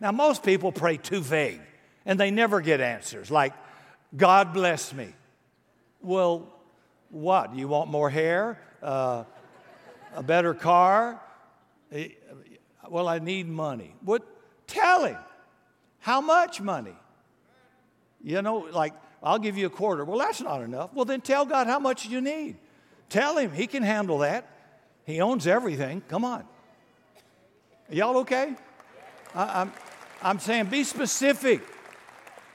Now, 0.00 0.10
most 0.10 0.42
people 0.42 0.72
pray 0.72 0.96
too 0.96 1.20
vague 1.20 1.60
and 2.04 2.18
they 2.18 2.30
never 2.30 2.60
get 2.60 2.80
answers 2.80 3.30
like, 3.30 3.52
God 4.16 4.52
bless 4.52 4.92
me. 4.92 5.14
Well, 6.00 6.48
what? 7.12 7.54
You 7.54 7.68
want 7.68 7.90
more 7.90 8.10
hair? 8.10 8.58
Uh, 8.82 9.24
a 10.14 10.22
better 10.22 10.54
car? 10.54 11.20
Eh, 11.92 12.08
well, 12.88 13.06
I 13.06 13.18
need 13.18 13.46
money. 13.46 13.94
What? 14.00 14.22
Tell 14.66 15.04
him. 15.04 15.18
How 16.00 16.20
much 16.20 16.60
money? 16.60 16.96
You 18.24 18.42
know, 18.42 18.66
like, 18.72 18.94
I'll 19.22 19.38
give 19.38 19.56
you 19.56 19.66
a 19.66 19.70
quarter. 19.70 20.04
Well, 20.04 20.18
that's 20.18 20.40
not 20.40 20.62
enough. 20.62 20.90
Well, 20.94 21.04
then 21.04 21.20
tell 21.20 21.44
God 21.44 21.66
how 21.66 21.78
much 21.78 22.06
you 22.06 22.20
need. 22.20 22.56
Tell 23.08 23.36
him 23.36 23.52
he 23.52 23.66
can 23.66 23.82
handle 23.82 24.18
that. 24.18 24.48
He 25.04 25.20
owns 25.20 25.46
everything. 25.46 26.02
Come 26.08 26.24
on. 26.24 26.44
Y'all 27.90 28.16
okay? 28.18 28.54
I, 29.34 29.60
I'm, 29.60 29.72
I'm 30.22 30.38
saying 30.38 30.66
be 30.66 30.82
specific. 30.82 31.60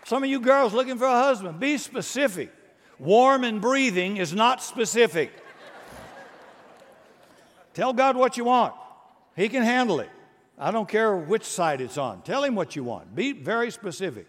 Some 0.05 0.23
of 0.23 0.29
you 0.29 0.39
girls 0.39 0.73
looking 0.73 0.97
for 0.97 1.05
a 1.05 1.11
husband, 1.11 1.59
be 1.59 1.77
specific. 1.77 2.51
Warm 2.99 3.43
and 3.43 3.61
breathing 3.61 4.17
is 4.17 4.33
not 4.33 4.61
specific. 4.61 5.31
Tell 7.73 7.93
God 7.93 8.15
what 8.15 8.37
you 8.37 8.45
want. 8.45 8.73
He 9.35 9.49
can 9.49 9.63
handle 9.63 9.99
it. 9.99 10.09
I 10.57 10.71
don't 10.71 10.89
care 10.89 11.15
which 11.15 11.43
side 11.43 11.79
it's 11.81 11.97
on. 11.97 12.23
Tell 12.23 12.43
him 12.43 12.55
what 12.55 12.75
you 12.75 12.83
want. 12.83 13.15
Be 13.15 13.33
very 13.33 13.69
specific. 13.69 14.25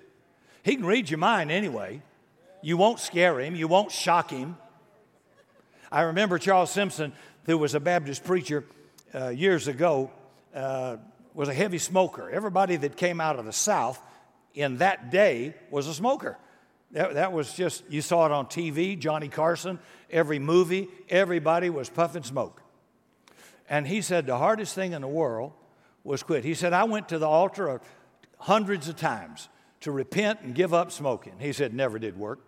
He 0.62 0.76
can 0.76 0.84
read 0.84 1.08
your 1.08 1.18
mind 1.18 1.50
anyway. 1.50 2.02
You 2.60 2.76
won't 2.76 3.00
scare 3.00 3.40
him, 3.40 3.54
you 3.54 3.68
won't 3.68 3.90
shock 3.90 4.30
him. 4.30 4.58
I 5.90 6.02
remember 6.02 6.38
Charles 6.38 6.70
Simpson, 6.70 7.12
who 7.44 7.56
was 7.56 7.74
a 7.74 7.80
Baptist 7.80 8.24
preacher 8.24 8.64
uh, 9.14 9.28
years 9.28 9.68
ago, 9.68 10.10
uh, 10.54 10.98
was 11.32 11.48
a 11.48 11.54
heavy 11.54 11.78
smoker. 11.78 12.28
Everybody 12.28 12.76
that 12.76 12.96
came 12.96 13.20
out 13.20 13.38
of 13.38 13.46
the 13.46 13.52
South 13.52 13.98
in 14.54 14.78
that 14.78 15.10
day 15.10 15.54
was 15.70 15.86
a 15.86 15.94
smoker. 15.94 16.36
That, 16.92 17.14
that 17.14 17.32
was 17.32 17.52
just, 17.52 17.84
you 17.88 18.00
saw 18.00 18.26
it 18.26 18.32
on 18.32 18.46
TV, 18.46 18.98
Johnny 18.98 19.28
Carson, 19.28 19.78
every 20.10 20.38
movie, 20.38 20.88
everybody 21.08 21.68
was 21.70 21.88
puffing 21.88 22.22
smoke. 22.22 22.62
And 23.68 23.86
he 23.86 24.00
said 24.00 24.26
the 24.26 24.38
hardest 24.38 24.74
thing 24.74 24.92
in 24.92 25.02
the 25.02 25.08
world 25.08 25.52
was 26.02 26.22
quit. 26.22 26.44
He 26.44 26.54
said, 26.54 26.72
I 26.72 26.84
went 26.84 27.10
to 27.10 27.18
the 27.18 27.28
altar 27.28 27.80
hundreds 28.38 28.88
of 28.88 28.96
times 28.96 29.48
to 29.80 29.92
repent 29.92 30.40
and 30.42 30.54
give 30.54 30.72
up 30.72 30.90
smoking. 30.90 31.34
He 31.38 31.52
said, 31.52 31.74
never 31.74 31.98
did 31.98 32.18
work. 32.18 32.40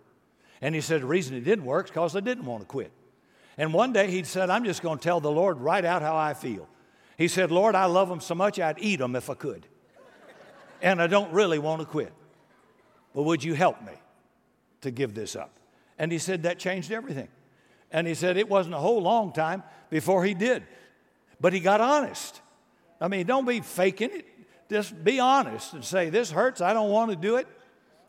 And 0.61 0.73
he 0.73 0.81
said, 0.81 1.01
the 1.01 1.05
reason 1.05 1.35
it 1.35 1.41
didn't 1.41 1.65
work 1.65 1.85
is 1.85 1.91
because 1.91 2.15
I 2.15 2.19
didn't 2.19 2.45
want 2.45 2.63
to 2.63 2.67
quit. 2.67 2.91
And 3.57 3.73
one 3.73 3.93
day 3.93 4.09
he 4.09 4.23
said, 4.23 4.49
I'm 4.49 4.63
just 4.63 4.81
going 4.81 4.97
to 4.97 5.03
tell 5.03 5.19
the 5.19 5.31
Lord 5.31 5.59
right 5.59 5.85
out 5.85 6.01
how 6.01 6.15
I 6.15 6.33
feel. 6.33 6.67
He 7.17 7.27
said, 7.27 7.51
Lord, 7.51 7.75
I 7.75 7.85
love 7.85 8.09
them 8.09 8.19
so 8.19 8.33
much 8.33 8.59
I'd 8.59 8.79
eat 8.79 8.97
them 8.97 9.15
if 9.15 9.29
I 9.29 9.35
could. 9.35 9.67
And 10.81 10.99
I 10.99 11.05
don't 11.05 11.31
really 11.31 11.59
want 11.59 11.81
to 11.81 11.85
quit. 11.85 12.11
But 13.13 13.23
would 13.23 13.43
you 13.43 13.53
help 13.53 13.81
me 13.83 13.93
to 14.81 14.91
give 14.91 15.13
this 15.13 15.35
up? 15.35 15.51
And 15.97 16.11
he 16.11 16.17
said, 16.17 16.43
That 16.43 16.59
changed 16.59 16.91
everything. 16.91 17.27
And 17.91 18.07
he 18.07 18.13
said, 18.13 18.37
It 18.37 18.49
wasn't 18.49 18.75
a 18.75 18.79
whole 18.79 19.01
long 19.01 19.33
time 19.33 19.63
before 19.89 20.23
he 20.23 20.33
did. 20.33 20.63
But 21.39 21.53
he 21.53 21.59
got 21.59 21.81
honest. 21.81 22.41
I 22.99 23.07
mean, 23.07 23.25
don't 23.25 23.47
be 23.47 23.61
faking 23.61 24.11
it. 24.11 24.25
Just 24.69 25.03
be 25.03 25.19
honest 25.19 25.73
and 25.73 25.83
say, 25.83 26.09
This 26.09 26.31
hurts. 26.31 26.61
I 26.61 26.73
don't 26.73 26.91
want 26.91 27.11
to 27.11 27.17
do 27.17 27.37
it. 27.37 27.47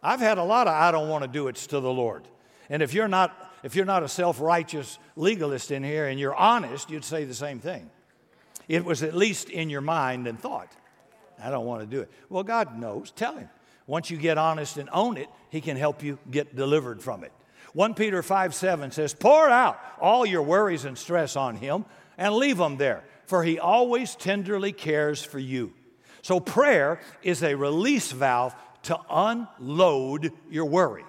I've 0.03 0.21
had 0.21 0.39
a 0.39 0.45
lot 0.45 0.67
of 0.67 0.75
I 0.75 0.91
don't 0.91 1.09
want 1.09 1.23
to 1.23 1.29
do 1.29 1.49
it's 1.49 1.67
to 1.69 1.81
the 1.81 1.93
Lord. 1.93 2.27
And 2.69 2.83
if 2.83 2.93
you're 2.93 3.09
not 3.09 3.53
if 3.63 3.77
you're 3.77 3.85
not 3.85 4.03
a 4.03 4.09
self 4.09 4.41
righteous 4.41 4.99
legalist 5.17 5.71
in 5.71 5.85
here 5.85 6.07
and 6.07 6.19
you're 6.19 6.35
honest, 6.35 6.91
you'd 6.91 7.05
say 7.05 7.25
the 7.25 7.35
same 7.35 7.61
thing. 7.61 7.91
It 8.69 8.85
was 8.85 9.03
at 9.03 9.15
least 9.15 9.51
in 9.51 9.71
your 9.71 9.81
mind 9.81 10.27
and 10.27 10.39
thought. 10.39 10.73
I 11.43 11.51
don't 11.51 11.67
want 11.67 11.81
to 11.83 11.87
do 11.87 12.01
it. 12.01 12.11
Well, 12.29 12.45
God 12.45 12.79
knows. 12.79 13.11
Tell 13.11 13.37
Him. 13.37 13.49
Once 13.93 14.11
you 14.11 14.17
get 14.17 14.39
honest 14.39 14.79
and 14.79 14.89
own 14.91 15.19
it, 15.19 15.29
He 15.51 15.61
can 15.61 15.77
help 15.77 16.03
you 16.03 16.19
get 16.31 16.57
delivered 16.57 17.03
from 17.03 17.25
it. 17.25 17.33
1 17.75 17.93
Peter 17.93 18.23
5 18.23 18.55
7 18.55 18.91
says, 18.91 19.13
Pour 19.13 19.51
out 19.51 19.79
all 20.01 20.25
your 20.25 20.41
worries 20.41 20.87
and 20.87 20.97
stress 20.97 21.37
on 21.37 21.57
Him 21.57 21.85
and 22.17 22.35
leave 22.35 22.57
them 22.57 22.79
there, 22.79 23.05
for 23.27 23.45
He 23.45 23.59
always 23.59 24.17
tenderly 24.17 24.73
cares 24.73 25.23
for 25.23 25.39
you. 25.39 25.75
So, 26.23 26.41
prayer 26.41 27.01
is 27.23 27.43
a 27.43 27.55
release 27.55 28.13
valve 28.13 28.55
to 28.85 28.99
unload 29.11 30.33
your 30.49 30.65
worry. 30.65 31.05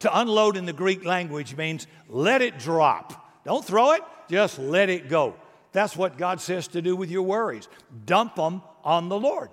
To 0.00 0.20
unload 0.20 0.58
in 0.58 0.66
the 0.66 0.74
Greek 0.74 1.06
language 1.06 1.56
means 1.56 1.86
let 2.06 2.42
it 2.42 2.58
drop. 2.58 3.46
Don't 3.46 3.64
throw 3.64 3.92
it, 3.92 4.02
just 4.28 4.58
let 4.58 4.90
it 4.90 5.08
go. 5.08 5.36
That's 5.72 5.96
what 5.96 6.18
God 6.18 6.42
says 6.42 6.68
to 6.68 6.82
do 6.82 6.96
with 6.96 7.10
your 7.10 7.22
worries. 7.22 7.66
Dump 8.04 8.34
them 8.34 8.60
on 8.84 9.08
the 9.08 9.18
Lord. 9.18 9.48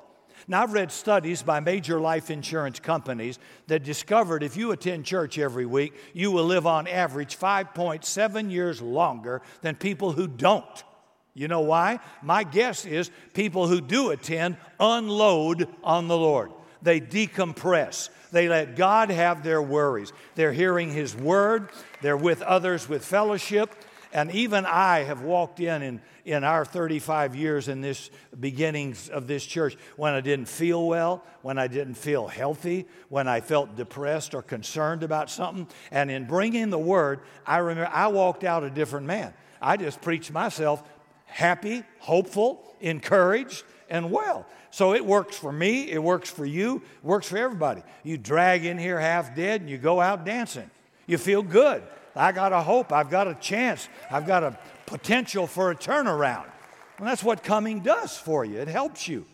Now, 0.48 0.64
I've 0.64 0.74
read 0.74 0.92
studies 0.92 1.42
by 1.42 1.60
major 1.60 2.00
life 2.00 2.30
insurance 2.30 2.80
companies 2.80 3.40
that 3.68 3.84
discovered 3.84 4.44
if 4.44 4.58
you 4.58 4.72
attend 4.72 5.06
church 5.06 5.40
every 5.40 5.66
week, 5.66 5.94
you 6.14 6.32
will 6.32 6.46
live 6.46 6.68
on 6.68 6.88
average 6.88 7.38
5.7 7.38 8.52
years 8.52 8.82
longer 8.82 9.42
than 9.62 9.76
people 9.76 10.12
who 10.12 10.28
don't. 10.28 10.84
You 11.34 11.48
know 11.48 11.62
why? 11.62 12.00
My 12.22 12.44
guess 12.44 12.86
is 12.86 13.10
people 13.34 13.68
who 13.68 13.82
do 13.82 14.12
attend 14.12 14.58
unload 14.80 15.68
on 15.84 16.08
the 16.08 16.18
Lord, 16.18 16.52
they 16.82 17.00
decompress. 17.00 18.10
They 18.32 18.50
let 18.50 18.76
God 18.76 19.12
have 19.12 19.44
their 19.44 19.62
worries. 19.62 20.12
They're 20.36 20.54
hearing 20.54 20.92
His 20.92 21.16
word, 21.16 21.70
they're 22.02 22.18
with 22.18 22.42
others 22.42 22.90
with 22.90 23.06
fellowship. 23.06 23.74
And 24.14 24.32
even 24.32 24.66
I 24.66 25.00
have 25.00 25.22
walked 25.22 25.60
in, 25.60 25.82
in 25.82 26.02
in 26.26 26.44
our 26.44 26.64
35 26.64 27.36
years 27.36 27.68
in 27.68 27.82
this 27.82 28.10
beginnings 28.40 29.10
of 29.10 29.28
this 29.28 29.46
church 29.46 29.76
when 29.98 30.14
I 30.14 30.22
didn't 30.22 30.48
feel 30.48 30.88
well, 30.88 31.24
when 31.42 31.58
I 31.58 31.68
didn't 31.68 31.96
feel 31.96 32.28
healthy, 32.28 32.88
when 33.10 33.28
I 33.28 33.42
felt 33.42 33.76
depressed 33.76 34.34
or 34.34 34.42
concerned 34.42 35.04
about 35.04 35.30
something. 35.30 35.68
And 35.92 36.10
in 36.10 36.26
bringing 36.26 36.70
the 36.70 36.80
word, 36.80 37.22
I 37.46 37.58
remember 37.58 37.90
I 37.94 38.08
walked 38.08 38.44
out 38.44 38.64
a 38.64 38.70
different 38.70 39.06
man. 39.06 39.34
I 39.62 39.78
just 39.78 40.02
preached 40.02 40.32
myself 40.32 40.84
happy, 41.26 41.84
hopeful, 42.00 42.76
encouraged, 42.80 43.64
and 43.90 44.12
well. 44.12 44.46
So 44.72 44.94
it 44.94 45.06
works 45.06 45.38
for 45.38 45.52
me, 45.52 45.92
it 45.92 46.02
works 46.02 46.30
for 46.30 46.46
you, 46.46 46.82
works 47.02 47.28
for 47.28 47.38
everybody. 47.38 47.84
You 48.04 48.18
drag 48.18 48.66
in 48.66 48.78
here 48.78 49.00
half 49.00 49.36
dead 49.36 49.62
and 49.62 49.70
you 49.70 49.78
go 49.78 50.00
out 50.00 50.26
dancing. 50.26 50.70
You 51.06 51.18
feel 51.18 51.44
good. 51.44 51.84
I 52.16 52.32
got 52.32 52.54
a 52.54 52.62
hope, 52.62 52.92
I've 52.92 53.10
got 53.10 53.28
a 53.28 53.36
chance, 53.36 53.90
I've 54.12 54.28
got 54.28 54.44
a 54.44 54.58
potential 54.86 55.48
for 55.48 55.72
a 55.72 55.76
turnaround. 55.76 56.46
And 56.98 57.08
that's 57.08 57.24
what 57.24 57.44
coming 57.44 57.80
does 57.80 58.18
for 58.18 58.46
you, 58.46 58.60
it 58.60 58.68
helps 58.68 59.08
you. 59.08 59.26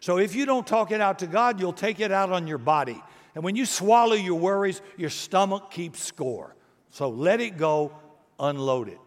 So 0.00 0.18
if 0.18 0.34
you 0.34 0.46
don't 0.46 0.66
talk 0.66 0.92
it 0.92 1.00
out 1.00 1.20
to 1.20 1.26
God, 1.26 1.58
you'll 1.58 1.72
take 1.72 2.00
it 2.00 2.12
out 2.12 2.30
on 2.30 2.46
your 2.46 2.58
body. 2.58 3.02
And 3.34 3.42
when 3.42 3.56
you 3.56 3.66
swallow 3.66 4.14
your 4.14 4.38
worries, 4.38 4.80
your 4.96 5.10
stomach 5.10 5.70
keeps 5.70 6.02
score. 6.02 6.54
So 6.90 7.08
let 7.08 7.40
it 7.40 7.58
go, 7.58 7.92
unload 8.38 8.88
it. 8.88 8.98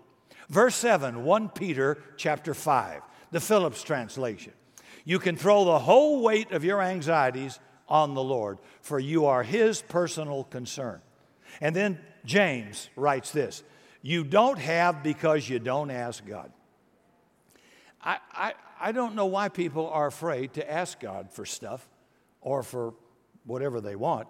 Verse 0.50 0.76
7, 0.76 1.24
1 1.24 1.50
Peter 1.50 1.98
chapter 2.18 2.54
5, 2.54 3.02
the 3.32 3.40
Phillips 3.40 3.84
translation. 3.84 4.54
You 5.06 5.20
can 5.20 5.36
throw 5.36 5.66
the 5.66 5.80
whole 5.80 6.22
weight 6.22 6.52
of 6.52 6.64
your 6.64 6.82
anxieties 6.82 7.60
on 7.88 8.14
the 8.14 8.24
Lord, 8.24 8.60
for 8.82 9.00
you 9.00 9.26
are 9.26 9.44
his 9.44 9.82
personal 9.82 10.44
concern. 10.44 11.02
And 11.62 11.76
then 11.76 12.00
James 12.26 12.90
writes 12.96 13.32
this 13.32 13.64
You 14.02 14.24
don't 14.24 14.60
have 14.60 15.04
because 15.04 15.50
you 15.50 15.60
don't 15.60 15.92
ask 15.92 16.26
God. 16.26 16.52
I, 18.02 18.18
I, 18.32 18.54
I 18.80 18.92
don't 18.92 19.16
know 19.16 19.26
why 19.26 19.50
people 19.50 19.90
are 19.90 20.08
afraid 20.08 20.54
to 20.54 20.72
ask 20.72 21.00
God 21.00 21.32
for 21.32 21.46
stuff 21.46 21.88
or 22.42 22.64
for 22.64 22.94
whatever 23.46 23.82
they 23.82 23.96
want. 23.96 24.28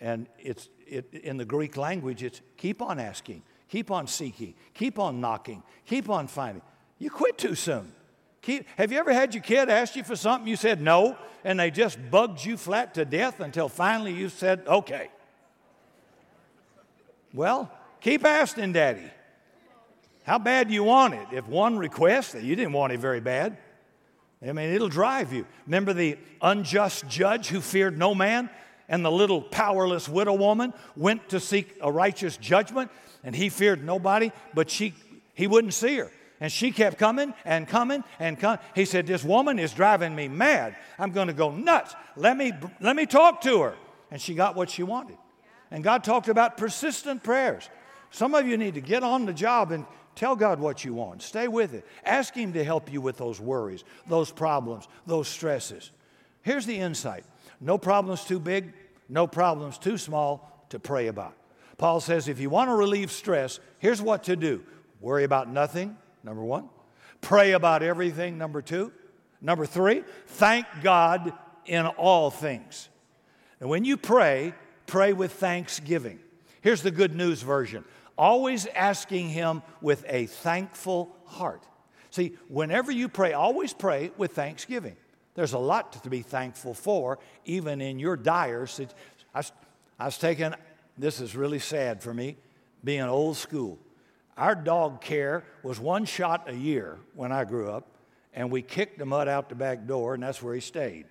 And 0.00 0.26
it's, 0.38 0.68
it, 0.86 1.12
in 1.14 1.38
the 1.38 1.44
Greek 1.44 1.76
language, 1.76 2.22
it's 2.22 2.42
keep 2.56 2.82
on 2.82 2.98
asking, 2.98 3.42
keep 3.68 3.90
on 3.90 4.06
seeking, 4.06 4.54
keep 4.74 4.98
on 4.98 5.20
knocking, 5.20 5.62
keep 5.86 6.10
on 6.10 6.26
finding. 6.26 6.62
You 6.98 7.10
quit 7.10 7.38
too 7.38 7.54
soon. 7.54 7.92
Keep, 8.42 8.66
have 8.76 8.92
you 8.92 8.98
ever 8.98 9.12
had 9.12 9.34
your 9.34 9.42
kid 9.42 9.68
ask 9.70 9.96
you 9.96 10.04
for 10.04 10.16
something, 10.16 10.46
you 10.46 10.56
said 10.56 10.80
no, 10.80 11.16
and 11.42 11.58
they 11.58 11.70
just 11.70 11.98
bugged 12.10 12.44
you 12.44 12.56
flat 12.56 12.94
to 12.94 13.04
death 13.04 13.40
until 13.40 13.68
finally 13.68 14.12
you 14.12 14.28
said 14.28 14.62
okay? 14.66 15.10
Well, 17.36 17.70
keep 18.00 18.24
asking, 18.24 18.72
Daddy. 18.72 19.02
How 20.24 20.38
bad 20.38 20.68
do 20.68 20.74
you 20.74 20.84
want 20.84 21.12
it? 21.12 21.28
If 21.32 21.46
one 21.46 21.76
request, 21.76 22.32
that 22.32 22.42
you 22.42 22.56
didn't 22.56 22.72
want 22.72 22.94
it 22.94 22.98
very 22.98 23.20
bad. 23.20 23.58
I 24.42 24.52
mean, 24.52 24.70
it'll 24.70 24.88
drive 24.88 25.34
you. 25.34 25.46
Remember 25.66 25.92
the 25.92 26.16
unjust 26.40 27.06
judge 27.08 27.48
who 27.48 27.60
feared 27.60 27.98
no 27.98 28.14
man? 28.14 28.48
And 28.88 29.04
the 29.04 29.10
little 29.10 29.42
powerless 29.42 30.08
widow 30.08 30.32
woman 30.32 30.72
went 30.96 31.28
to 31.28 31.38
seek 31.38 31.76
a 31.82 31.92
righteous 31.92 32.38
judgment, 32.38 32.90
and 33.22 33.36
he 33.36 33.50
feared 33.50 33.84
nobody, 33.84 34.32
but 34.54 34.70
she, 34.70 34.94
he 35.34 35.46
wouldn't 35.46 35.74
see 35.74 35.96
her. 35.98 36.10
And 36.40 36.50
she 36.50 36.70
kept 36.70 36.96
coming 36.96 37.34
and 37.44 37.68
coming 37.68 38.02
and 38.18 38.40
coming. 38.40 38.60
He 38.74 38.86
said, 38.86 39.06
This 39.06 39.22
woman 39.22 39.58
is 39.58 39.74
driving 39.74 40.14
me 40.14 40.28
mad. 40.28 40.74
I'm 40.98 41.12
going 41.12 41.26
to 41.28 41.34
go 41.34 41.50
nuts. 41.50 41.94
Let 42.16 42.36
me, 42.36 42.52
let 42.80 42.96
me 42.96 43.04
talk 43.04 43.42
to 43.42 43.60
her. 43.60 43.74
And 44.10 44.22
she 44.22 44.34
got 44.34 44.56
what 44.56 44.70
she 44.70 44.82
wanted. 44.82 45.18
And 45.70 45.82
God 45.82 46.04
talked 46.04 46.28
about 46.28 46.56
persistent 46.56 47.22
prayers. 47.22 47.68
Some 48.10 48.34
of 48.34 48.46
you 48.46 48.56
need 48.56 48.74
to 48.74 48.80
get 48.80 49.02
on 49.02 49.26
the 49.26 49.32
job 49.32 49.72
and 49.72 49.84
Tell 50.16 50.34
God 50.34 50.58
what 50.58 50.82
you 50.82 50.94
want. 50.94 51.22
Stay 51.22 51.46
with 51.46 51.74
it. 51.74 51.86
Ask 52.04 52.34
Him 52.34 52.54
to 52.54 52.64
help 52.64 52.90
you 52.90 53.02
with 53.02 53.18
those 53.18 53.38
worries, 53.38 53.84
those 54.08 54.32
problems, 54.32 54.88
those 55.06 55.28
stresses. 55.28 55.92
Here's 56.42 56.66
the 56.66 56.76
insight 56.76 57.24
no 57.60 57.78
problem's 57.78 58.24
too 58.24 58.40
big, 58.40 58.72
no 59.08 59.26
problem's 59.26 59.78
too 59.78 59.98
small 59.98 60.66
to 60.70 60.78
pray 60.78 61.06
about. 61.06 61.36
Paul 61.76 62.00
says 62.00 62.28
if 62.28 62.40
you 62.40 62.48
want 62.48 62.70
to 62.70 62.74
relieve 62.74 63.12
stress, 63.12 63.60
here's 63.78 64.02
what 64.02 64.24
to 64.24 64.36
do 64.36 64.64
worry 65.00 65.24
about 65.24 65.50
nothing, 65.50 65.96
number 66.24 66.42
one. 66.42 66.70
Pray 67.20 67.52
about 67.52 67.82
everything, 67.82 68.38
number 68.38 68.62
two. 68.62 68.92
Number 69.42 69.66
three, 69.66 70.02
thank 70.28 70.66
God 70.82 71.32
in 71.66 71.84
all 71.84 72.30
things. 72.30 72.88
And 73.60 73.68
when 73.68 73.84
you 73.84 73.98
pray, 73.98 74.54
pray 74.86 75.12
with 75.12 75.32
thanksgiving. 75.32 76.18
Here's 76.60 76.82
the 76.82 76.90
good 76.90 77.14
news 77.14 77.42
version 77.42 77.84
always 78.18 78.66
asking 78.66 79.28
Him 79.28 79.62
with 79.80 80.04
a 80.08 80.26
thankful 80.26 81.14
heart. 81.26 81.62
See, 82.10 82.36
whenever 82.48 82.90
you 82.90 83.08
pray, 83.08 83.34
always 83.34 83.74
pray 83.74 84.10
with 84.16 84.32
thanksgiving. 84.32 84.96
There's 85.34 85.52
a 85.52 85.58
lot 85.58 86.02
to 86.02 86.08
be 86.08 86.22
thankful 86.22 86.72
for, 86.72 87.18
even 87.44 87.82
in 87.82 87.98
your 87.98 88.16
dire 88.16 88.66
situation. 88.66 88.96
I 89.34 89.42
I 89.98 90.06
was 90.06 90.18
taking, 90.18 90.54
this 90.98 91.20
is 91.20 91.34
really 91.34 91.58
sad 91.58 92.02
for 92.02 92.12
me, 92.12 92.36
being 92.84 93.02
old 93.02 93.36
school. 93.36 93.78
Our 94.36 94.54
dog 94.54 95.00
care 95.00 95.44
was 95.62 95.80
one 95.80 96.04
shot 96.04 96.48
a 96.48 96.54
year 96.54 96.98
when 97.14 97.32
I 97.32 97.44
grew 97.44 97.70
up, 97.70 97.86
and 98.34 98.50
we 98.50 98.60
kicked 98.60 98.98
the 98.98 99.06
mud 99.06 99.28
out 99.28 99.48
the 99.48 99.54
back 99.54 99.86
door, 99.86 100.12
and 100.12 100.22
that's 100.22 100.42
where 100.42 100.54
he 100.54 100.60
stayed. 100.60 101.06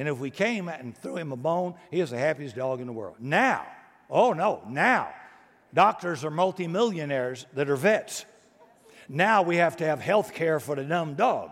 And 0.00 0.08
if 0.08 0.18
we 0.18 0.30
came 0.30 0.66
and 0.66 0.96
threw 0.96 1.16
him 1.16 1.30
a 1.30 1.36
bone, 1.36 1.74
he 1.92 2.00
was 2.00 2.10
the 2.10 2.18
happiest 2.18 2.56
dog 2.56 2.80
in 2.80 2.88
the 2.88 2.92
world. 2.92 3.16
Now, 3.20 3.64
oh 4.10 4.32
no, 4.32 4.62
now 4.66 5.10
Doctors 5.72 6.24
are 6.24 6.30
multimillionaires 6.30 7.46
that 7.54 7.70
are 7.70 7.76
vets. 7.76 8.24
Now 9.08 9.42
we 9.42 9.56
have 9.56 9.76
to 9.76 9.84
have 9.84 10.00
health 10.00 10.34
care 10.34 10.58
for 10.58 10.74
the 10.74 10.84
dumb 10.84 11.14
dog. 11.14 11.50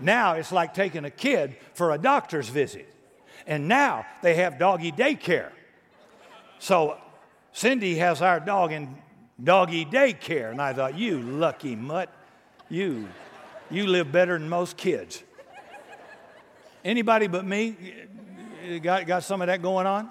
Now 0.00 0.34
it's 0.34 0.52
like 0.52 0.74
taking 0.74 1.04
a 1.04 1.10
kid 1.10 1.56
for 1.74 1.92
a 1.92 1.98
doctor's 1.98 2.48
visit. 2.48 2.92
And 3.46 3.66
now 3.66 4.06
they 4.22 4.34
have 4.34 4.58
doggy 4.58 4.92
daycare. 4.92 5.50
So 6.58 6.98
Cindy 7.52 7.96
has 7.96 8.22
our 8.22 8.38
dog 8.38 8.72
in 8.72 8.96
doggy 9.42 9.84
daycare. 9.84 10.50
And 10.52 10.62
I 10.62 10.72
thought, 10.72 10.96
you 10.96 11.20
lucky 11.20 11.74
mutt, 11.74 12.12
you, 12.68 13.08
you 13.70 13.86
live 13.86 14.12
better 14.12 14.38
than 14.38 14.48
most 14.48 14.76
kids. 14.76 15.24
Anybody 16.84 17.26
but 17.26 17.44
me 17.44 17.76
got, 18.82 19.06
got 19.06 19.24
some 19.24 19.40
of 19.40 19.48
that 19.48 19.62
going 19.62 19.86
on? 19.86 20.10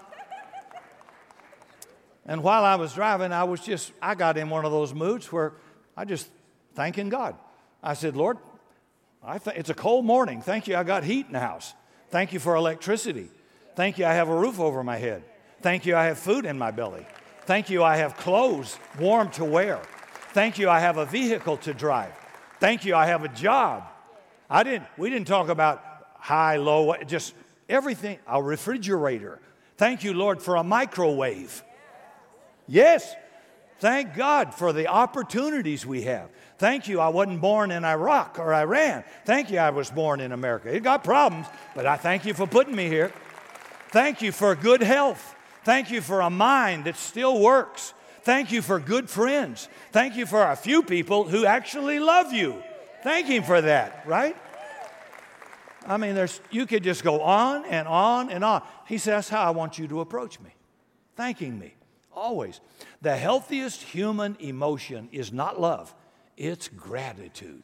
And 2.25 2.43
while 2.43 2.65
I 2.65 2.75
was 2.75 2.93
driving, 2.93 3.31
I 3.31 3.45
was 3.45 3.61
just, 3.61 3.93
I 4.01 4.13
got 4.15 4.37
in 4.37 4.49
one 4.49 4.65
of 4.65 4.71
those 4.71 4.93
moods 4.93 5.31
where 5.31 5.53
I 5.95 6.03
just 6.03 6.27
thanking 6.75 7.07
God. 7.07 7.35
I 7.81 7.93
said, 7.93 8.17
Lord, 8.17 8.37
I 9.23 9.37
th- 9.37 9.55
it's 9.55 9.69
a 9.69 9.73
cold 9.73 10.03
morning. 10.05 10.41
Thank 10.41 10.67
you, 10.67 10.75
I 10.75 10.83
got 10.83 11.05
heat 11.05 11.25
in 11.25 11.31
the 11.31 11.39
house. 11.39 11.73
Thank 12.09 12.33
you 12.33 12.39
for 12.39 12.55
electricity. 12.55 13.29
Thank 13.75 13.97
you, 13.97 14.05
I 14.05 14.13
have 14.13 14.27
a 14.27 14.35
roof 14.35 14.59
over 14.59 14.83
my 14.83 14.97
head. 14.97 15.23
Thank 15.61 15.85
you, 15.85 15.95
I 15.95 16.05
have 16.05 16.19
food 16.19 16.45
in 16.45 16.57
my 16.57 16.71
belly. 16.71 17.05
Thank 17.45 17.69
you, 17.69 17.81
I 17.81 17.95
have 17.95 18.17
clothes 18.17 18.77
warm 18.99 19.29
to 19.31 19.45
wear. 19.45 19.79
Thank 20.33 20.59
you, 20.59 20.69
I 20.69 20.79
have 20.79 20.97
a 20.97 21.05
vehicle 21.05 21.57
to 21.57 21.73
drive. 21.73 22.11
Thank 22.59 22.83
you, 22.83 22.93
I 22.93 23.05
have 23.05 23.23
a 23.23 23.29
job. 23.29 23.87
I 24.49 24.63
didn't, 24.63 24.87
we 24.97 25.09
didn't 25.09 25.27
talk 25.27 25.47
about 25.47 25.81
high, 26.27 26.57
low, 26.57 26.93
just 27.07 27.33
everything, 27.69 28.19
a 28.27 28.43
refrigerator. 28.43 29.39
Thank 29.77 30.03
you, 30.03 30.13
Lord, 30.13 30.41
for 30.41 30.57
a 30.57 30.63
microwave. 30.63 31.63
Yes. 32.67 33.15
Thank 33.79 34.13
God 34.13 34.53
for 34.53 34.73
the 34.73 34.87
opportunities 34.87 35.85
we 35.85 36.01
have. 36.01 36.29
Thank 36.57 36.89
you, 36.89 36.99
I 36.99 37.07
wasn't 37.09 37.39
born 37.39 37.71
in 37.71 37.85
Iraq 37.85 38.39
or 38.39 38.53
Iran. 38.53 39.05
Thank 39.23 39.51
you, 39.51 39.59
I 39.59 39.69
was 39.69 39.89
born 39.89 40.19
in 40.19 40.33
America. 40.33 40.75
It 40.75 40.83
got 40.83 41.03
problems, 41.05 41.47
but 41.73 41.85
I 41.85 41.95
thank 41.95 42.25
you 42.25 42.33
for 42.33 42.45
putting 42.45 42.75
me 42.75 42.87
here. 42.87 43.13
Thank 43.91 44.21
you 44.21 44.33
for 44.33 44.53
good 44.53 44.81
health. 44.81 45.33
Thank 45.63 45.91
you 45.91 46.01
for 46.01 46.19
a 46.19 46.29
mind 46.29 46.85
that 46.85 46.97
still 46.97 47.39
works. 47.39 47.93
Thank 48.23 48.51
you 48.51 48.61
for 48.61 48.79
good 48.79 49.09
friends. 49.09 49.69
Thank 49.93 50.17
you 50.17 50.25
for 50.25 50.43
a 50.43 50.57
few 50.57 50.83
people 50.83 51.23
who 51.23 51.45
actually 51.45 51.99
love 51.99 52.33
you. 52.33 52.61
Thank 53.03 53.27
Him 53.27 53.43
for 53.43 53.61
that, 53.61 54.03
right? 54.05 54.35
I 55.87 55.97
mean, 55.97 56.15
there's, 56.15 56.41
you 56.51 56.65
could 56.65 56.83
just 56.83 57.03
go 57.03 57.21
on 57.21 57.65
and 57.65 57.87
on 57.87 58.29
and 58.29 58.43
on. 58.43 58.61
He 58.87 58.97
says, 58.97 59.13
That's 59.13 59.29
how 59.29 59.43
I 59.43 59.51
want 59.51 59.79
you 59.79 59.87
to 59.87 60.01
approach 60.01 60.39
me, 60.39 60.49
thanking 61.15 61.57
me. 61.57 61.73
Always. 62.11 62.59
The 63.01 63.15
healthiest 63.15 63.81
human 63.81 64.35
emotion 64.39 65.07
is 65.11 65.31
not 65.31 65.59
love, 65.59 65.93
it's 66.35 66.67
gratitude. 66.67 67.63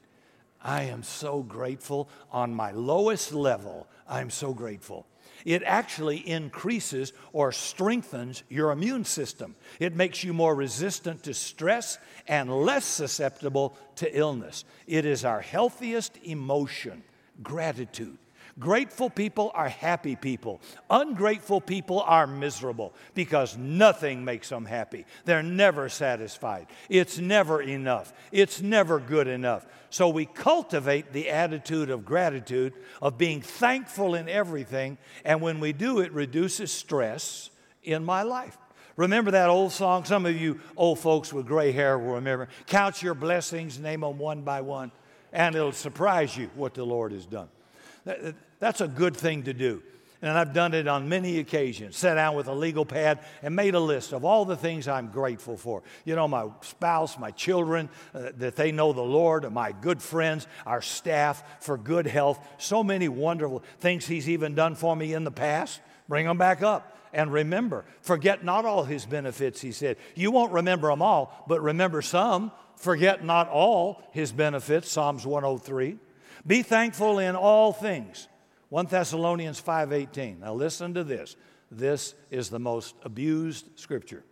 I 0.62 0.84
am 0.84 1.04
so 1.04 1.44
grateful 1.44 2.08
on 2.32 2.56
my 2.56 2.72
lowest 2.72 3.34
level. 3.34 3.88
I'm 4.08 4.30
so 4.30 4.54
grateful. 4.54 5.06
It 5.44 5.62
actually 5.66 6.18
increases 6.28 7.12
or 7.34 7.52
strengthens 7.52 8.44
your 8.48 8.72
immune 8.72 9.04
system. 9.04 9.56
It 9.80 9.94
makes 9.94 10.24
you 10.24 10.34
more 10.34 10.56
resistant 10.56 11.24
to 11.24 11.34
stress 11.34 11.98
and 12.28 12.50
less 12.50 12.86
susceptible 12.86 13.76
to 13.98 14.18
illness. 14.18 14.64
It 14.88 15.06
is 15.06 15.26
our 15.26 15.42
healthiest 15.42 16.18
emotion, 16.24 17.04
gratitude. 17.42 18.18
Grateful 18.60 19.10
people 19.10 19.52
are 19.56 19.70
happy 19.70 20.16
people. 20.16 20.62
Ungrateful 20.90 21.60
people 21.60 22.02
are 22.02 22.28
miserable 22.28 22.94
because 23.16 23.58
nothing 23.58 24.24
makes 24.24 24.50
them 24.50 24.66
happy. 24.66 25.06
They're 25.26 25.42
never 25.42 25.90
satisfied. 25.90 26.68
It's 26.88 27.18
never 27.18 27.64
enough. 27.64 28.14
It's 28.32 28.62
never 28.62 29.00
good 29.00 29.28
enough. 29.28 29.66
So 29.90 30.10
we 30.10 30.26
cultivate 30.26 31.14
the 31.14 31.30
attitude 31.30 31.90
of 31.90 32.06
gratitude, 32.06 32.74
of 33.02 33.18
being 33.18 33.42
thankful 33.42 34.14
in 34.14 34.30
everything. 34.30 35.00
And 35.26 35.42
when 35.42 35.60
we 35.60 35.74
do, 35.74 36.00
it 36.00 36.12
reduces 36.12 36.72
stress 36.72 37.50
in 37.84 38.04
my 38.06 38.22
life. 38.22 38.58
Remember 38.96 39.32
that 39.32 39.50
old 39.50 39.72
song? 39.72 40.06
Some 40.06 40.28
of 40.28 40.40
you 40.40 40.60
old 40.78 41.00
folks 41.00 41.34
with 41.34 41.48
gray 41.48 41.72
hair 41.72 41.98
will 41.98 42.16
remember. 42.16 42.50
Count 42.68 43.02
your 43.02 43.16
blessings, 43.16 43.80
name 43.80 44.02
them 44.02 44.20
one 44.20 44.44
by 44.44 44.62
one, 44.62 44.92
and 45.34 45.56
it'll 45.56 45.74
surprise 45.74 46.38
you 46.38 46.50
what 46.56 46.76
the 46.76 46.86
Lord 46.86 47.12
has 47.12 47.26
done. 47.26 47.50
That's 48.60 48.80
a 48.80 48.88
good 48.88 49.18
thing 49.18 49.44
to 49.44 49.54
do. 49.54 49.84
and 50.24 50.38
I've 50.38 50.54
done 50.54 50.74
it 50.74 50.88
on 50.88 51.10
many 51.10 51.40
occasions. 51.40 51.98
Sat 51.98 52.14
down 52.14 52.36
with 52.36 52.48
a 52.48 52.54
legal 52.54 52.86
pad 52.86 53.20
and 53.42 53.54
made 53.54 53.76
a 53.76 53.80
list 53.80 54.14
of 54.14 54.24
all 54.24 54.46
the 54.46 54.56
things 54.56 54.88
I'm 54.88 55.12
grateful 55.12 55.58
for. 55.58 55.84
You 56.06 56.16
know, 56.16 56.30
my 56.30 56.48
spouse, 56.62 57.20
my 57.20 57.32
children, 57.32 57.90
uh, 58.16 58.32
that 58.38 58.56
they 58.56 58.72
know 58.72 58.94
the 58.94 59.02
Lord, 59.02 59.52
my 59.52 59.74
good 59.74 60.02
friends, 60.02 60.48
our 60.66 60.82
staff 60.82 61.44
for 61.62 61.78
good 61.78 62.08
health. 62.08 62.40
So 62.58 62.86
many 62.86 63.10
wonderful 63.10 63.64
things 63.80 64.08
He's 64.08 64.30
even 64.30 64.56
done 64.56 64.76
for 64.76 64.96
me 64.96 65.14
in 65.14 65.26
the 65.26 65.32
past. 65.32 65.82
Bring 66.08 66.26
them 66.26 66.38
back 66.38 66.64
up. 66.64 66.98
And 67.12 67.32
remember, 67.32 67.84
forget 68.02 68.46
not 68.46 68.64
all 68.64 68.86
His 68.86 69.06
benefits, 69.06 69.60
He 69.60 69.74
said. 69.74 69.98
You 70.16 70.32
won't 70.32 70.54
remember 70.54 70.88
them 70.90 71.02
all, 71.02 71.44
but 71.50 71.62
remember 71.62 72.02
some. 72.02 72.54
Forget 72.78 73.24
not 73.24 73.50
all 73.50 74.02
His 74.12 74.32
benefits, 74.32 74.90
Psalms 74.90 75.26
103. 75.26 75.98
Be 76.46 76.62
thankful 76.62 77.20
in 77.20 77.36
all 77.36 77.72
things 77.72 78.28
1 78.74 78.88
Thessalonians 78.88 79.62
5:18. 79.62 80.40
Now 80.40 80.56
listen 80.56 80.96
to 80.96 81.04
this. 81.04 81.36
This 81.70 82.16
is 82.32 82.50
the 82.50 82.60
most 82.60 82.96
abused 83.04 83.68
scripture. 83.76 84.24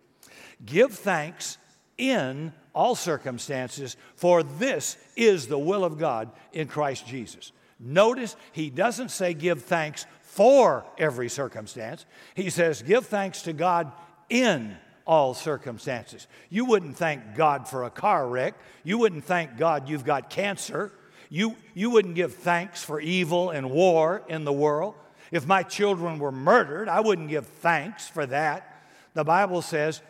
Give 0.64 0.92
thanks 0.92 1.58
in 1.96 2.52
all 2.74 2.96
circumstances, 2.96 3.96
for 4.16 4.42
this 4.42 4.96
is 5.14 5.46
the 5.46 5.58
will 5.58 5.84
of 5.84 5.96
God 5.96 6.32
in 6.52 6.66
Christ 6.66 7.06
Jesus. 7.06 7.52
Notice 7.78 8.34
he 8.50 8.68
doesn't 8.68 9.10
say 9.10 9.32
give 9.32 9.62
thanks 9.62 10.06
for 10.22 10.84
every 10.98 11.28
circumstance. 11.28 12.04
He 12.34 12.50
says 12.50 12.82
give 12.82 13.06
thanks 13.06 13.42
to 13.42 13.52
God 13.52 13.92
in 14.28 14.76
all 15.06 15.34
circumstances. 15.34 16.26
You 16.50 16.64
wouldn't 16.64 16.96
thank 16.96 17.34
God 17.34 17.68
for 17.68 17.84
a 17.84 17.90
car 17.90 18.28
wreck. 18.28 18.54
You 18.84 18.98
wouldn't 18.98 19.24
thank 19.24 19.56
God 19.56 19.88
you've 19.88 20.04
got 20.04 20.30
cancer. 20.30 20.92
You, 21.28 21.56
you 21.74 21.90
wouldn't 21.90 22.14
give 22.14 22.34
thanks 22.34 22.84
for 22.84 23.00
evil 23.00 23.50
and 23.50 23.70
war 23.70 24.22
in 24.28 24.44
the 24.44 24.52
world. 24.52 24.94
If 25.30 25.46
my 25.46 25.62
children 25.62 26.18
were 26.18 26.32
murdered, 26.32 26.88
I 26.88 27.00
wouldn't 27.00 27.30
give 27.30 27.46
thanks 27.46 28.06
for 28.06 28.26
that. 28.26 28.82
The 29.14 29.24
Bible 29.24 29.62
says, 29.62 30.02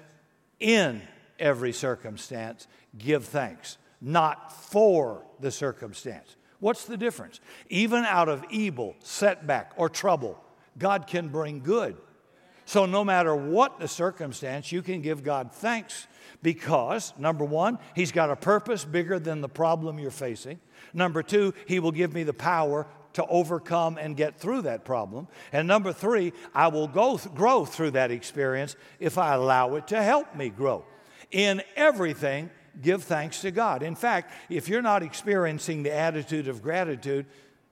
in 0.58 1.02
every 1.38 1.72
circumstance, 1.72 2.66
give 2.98 3.24
thanks, 3.24 3.78
not 4.00 4.52
for 4.70 5.24
the 5.40 5.50
circumstance. 5.50 6.36
What's 6.60 6.84
the 6.84 6.96
difference? 6.96 7.40
Even 7.68 8.04
out 8.04 8.28
of 8.28 8.44
evil, 8.50 8.94
setback, 9.00 9.72
or 9.76 9.88
trouble, 9.88 10.42
God 10.78 11.06
can 11.06 11.28
bring 11.28 11.60
good. 11.60 11.96
So, 12.64 12.86
no 12.86 13.04
matter 13.04 13.34
what 13.34 13.80
the 13.80 13.88
circumstance, 13.88 14.70
you 14.70 14.82
can 14.82 15.02
give 15.02 15.24
God 15.24 15.52
thanks 15.52 16.06
because, 16.42 17.12
number 17.18 17.44
one, 17.44 17.78
He's 17.94 18.12
got 18.12 18.30
a 18.30 18.36
purpose 18.36 18.84
bigger 18.84 19.18
than 19.18 19.40
the 19.40 19.48
problem 19.48 19.98
you're 19.98 20.10
facing. 20.10 20.60
Number 20.94 21.22
two, 21.22 21.54
He 21.66 21.80
will 21.80 21.92
give 21.92 22.12
me 22.12 22.22
the 22.22 22.32
power 22.32 22.86
to 23.14 23.26
overcome 23.26 23.98
and 23.98 24.16
get 24.16 24.38
through 24.38 24.62
that 24.62 24.84
problem. 24.84 25.28
And 25.52 25.68
number 25.68 25.92
three, 25.92 26.32
I 26.54 26.68
will 26.68 26.88
go 26.88 27.18
th- 27.18 27.34
grow 27.34 27.64
through 27.64 27.92
that 27.92 28.10
experience 28.10 28.76
if 29.00 29.18
I 29.18 29.34
allow 29.34 29.74
it 29.76 29.88
to 29.88 30.02
help 30.02 30.34
me 30.34 30.48
grow. 30.48 30.84
In 31.30 31.62
everything, 31.76 32.50
give 32.80 33.04
thanks 33.04 33.40
to 33.42 33.50
God. 33.50 33.82
In 33.82 33.94
fact, 33.94 34.32
if 34.48 34.68
you're 34.68 34.82
not 34.82 35.02
experiencing 35.02 35.82
the 35.82 35.92
attitude 35.92 36.48
of 36.48 36.62
gratitude, 36.62 37.26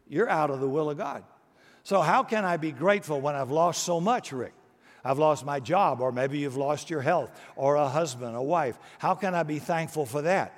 you're 0.08 0.28
out 0.28 0.50
of 0.50 0.60
the 0.60 0.68
will 0.68 0.90
of 0.90 0.98
God. 0.98 1.24
So, 1.82 2.02
how 2.02 2.22
can 2.22 2.44
I 2.44 2.56
be 2.56 2.72
grateful 2.72 3.20
when 3.20 3.34
I've 3.34 3.50
lost 3.50 3.84
so 3.84 4.00
much, 4.00 4.32
Rick? 4.32 4.52
I've 5.04 5.18
lost 5.18 5.44
my 5.44 5.60
job, 5.60 6.00
or 6.00 6.12
maybe 6.12 6.38
you've 6.38 6.56
lost 6.56 6.90
your 6.90 7.00
health, 7.00 7.30
or 7.56 7.76
a 7.76 7.88
husband, 7.88 8.36
a 8.36 8.42
wife. 8.42 8.78
How 8.98 9.14
can 9.14 9.34
I 9.34 9.42
be 9.42 9.58
thankful 9.58 10.06
for 10.06 10.22
that? 10.22 10.52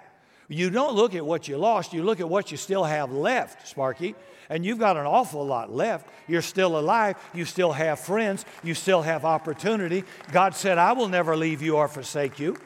You 0.48 0.68
don't 0.68 0.94
look 0.94 1.14
at 1.14 1.24
what 1.24 1.48
you 1.48 1.56
lost, 1.56 1.92
you 1.92 2.02
look 2.02 2.20
at 2.20 2.28
what 2.28 2.50
you 2.50 2.56
still 2.56 2.84
have 2.84 3.12
left, 3.12 3.66
Sparky. 3.68 4.14
And 4.50 4.66
you've 4.66 4.78
got 4.78 4.98
an 4.98 5.06
awful 5.06 5.46
lot 5.46 5.72
left. 5.72 6.06
You're 6.28 6.42
still 6.42 6.78
alive. 6.78 7.16
You 7.32 7.46
still 7.46 7.72
have 7.72 8.00
friends. 8.00 8.44
You 8.62 8.74
still 8.74 9.00
have 9.00 9.24
opportunity. 9.24 10.04
God 10.30 10.54
said, 10.54 10.76
I 10.76 10.92
will 10.92 11.08
never 11.08 11.36
leave 11.36 11.62
you 11.62 11.76
or 11.76 11.88
forsake 11.88 12.38
you. 12.38 12.58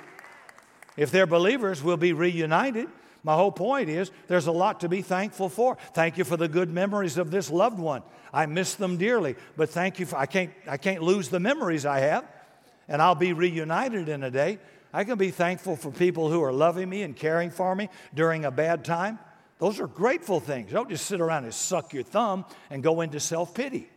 If 0.96 1.12
they're 1.12 1.26
believers, 1.26 1.84
we'll 1.84 1.96
be 1.96 2.12
reunited. 2.12 2.88
My 3.26 3.34
whole 3.34 3.50
point 3.50 3.88
is 3.88 4.12
there's 4.28 4.46
a 4.46 4.52
lot 4.52 4.78
to 4.80 4.88
be 4.88 5.02
thankful 5.02 5.48
for. 5.48 5.76
Thank 5.94 6.16
you 6.16 6.22
for 6.22 6.36
the 6.36 6.46
good 6.46 6.70
memories 6.70 7.18
of 7.18 7.32
this 7.32 7.50
loved 7.50 7.80
one. 7.80 8.04
I 8.32 8.46
miss 8.46 8.76
them 8.76 8.98
dearly, 8.98 9.34
but 9.56 9.68
thank 9.68 9.98
you 9.98 10.06
for 10.06 10.14
I 10.14 10.26
can't 10.26 10.52
I 10.68 10.76
can't 10.76 11.02
lose 11.02 11.28
the 11.28 11.40
memories 11.40 11.84
I 11.84 11.98
have. 11.98 12.24
And 12.86 13.02
I'll 13.02 13.16
be 13.16 13.32
reunited 13.32 14.08
in 14.08 14.22
a 14.22 14.30
day. 14.30 14.60
I 14.92 15.02
can 15.02 15.18
be 15.18 15.32
thankful 15.32 15.74
for 15.74 15.90
people 15.90 16.30
who 16.30 16.40
are 16.44 16.52
loving 16.52 16.88
me 16.88 17.02
and 17.02 17.16
caring 17.16 17.50
for 17.50 17.74
me 17.74 17.88
during 18.14 18.44
a 18.44 18.52
bad 18.52 18.84
time. 18.84 19.18
Those 19.58 19.80
are 19.80 19.88
grateful 19.88 20.38
things. 20.38 20.70
Don't 20.70 20.88
just 20.88 21.06
sit 21.06 21.20
around 21.20 21.42
and 21.42 21.52
suck 21.52 21.92
your 21.92 22.04
thumb 22.04 22.44
and 22.70 22.80
go 22.80 23.00
into 23.00 23.18
self 23.18 23.54
pity. 23.54 23.88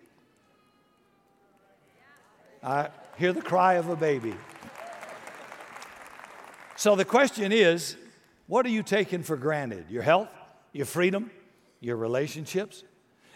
I 2.63 2.89
hear 3.19 3.31
the 3.31 3.43
cry 3.43 3.75
of 3.75 3.89
a 3.89 3.95
baby. 3.95 4.33
So 6.77 6.95
the 6.95 7.05
question 7.05 7.51
is 7.51 7.95
what 8.49 8.65
are 8.65 8.69
you 8.69 8.81
taking 8.81 9.21
for 9.21 9.37
granted? 9.37 9.85
Your 9.89 10.01
health, 10.01 10.29
your 10.73 10.87
freedom, 10.87 11.29
your 11.79 11.95
relationships? 11.95 12.83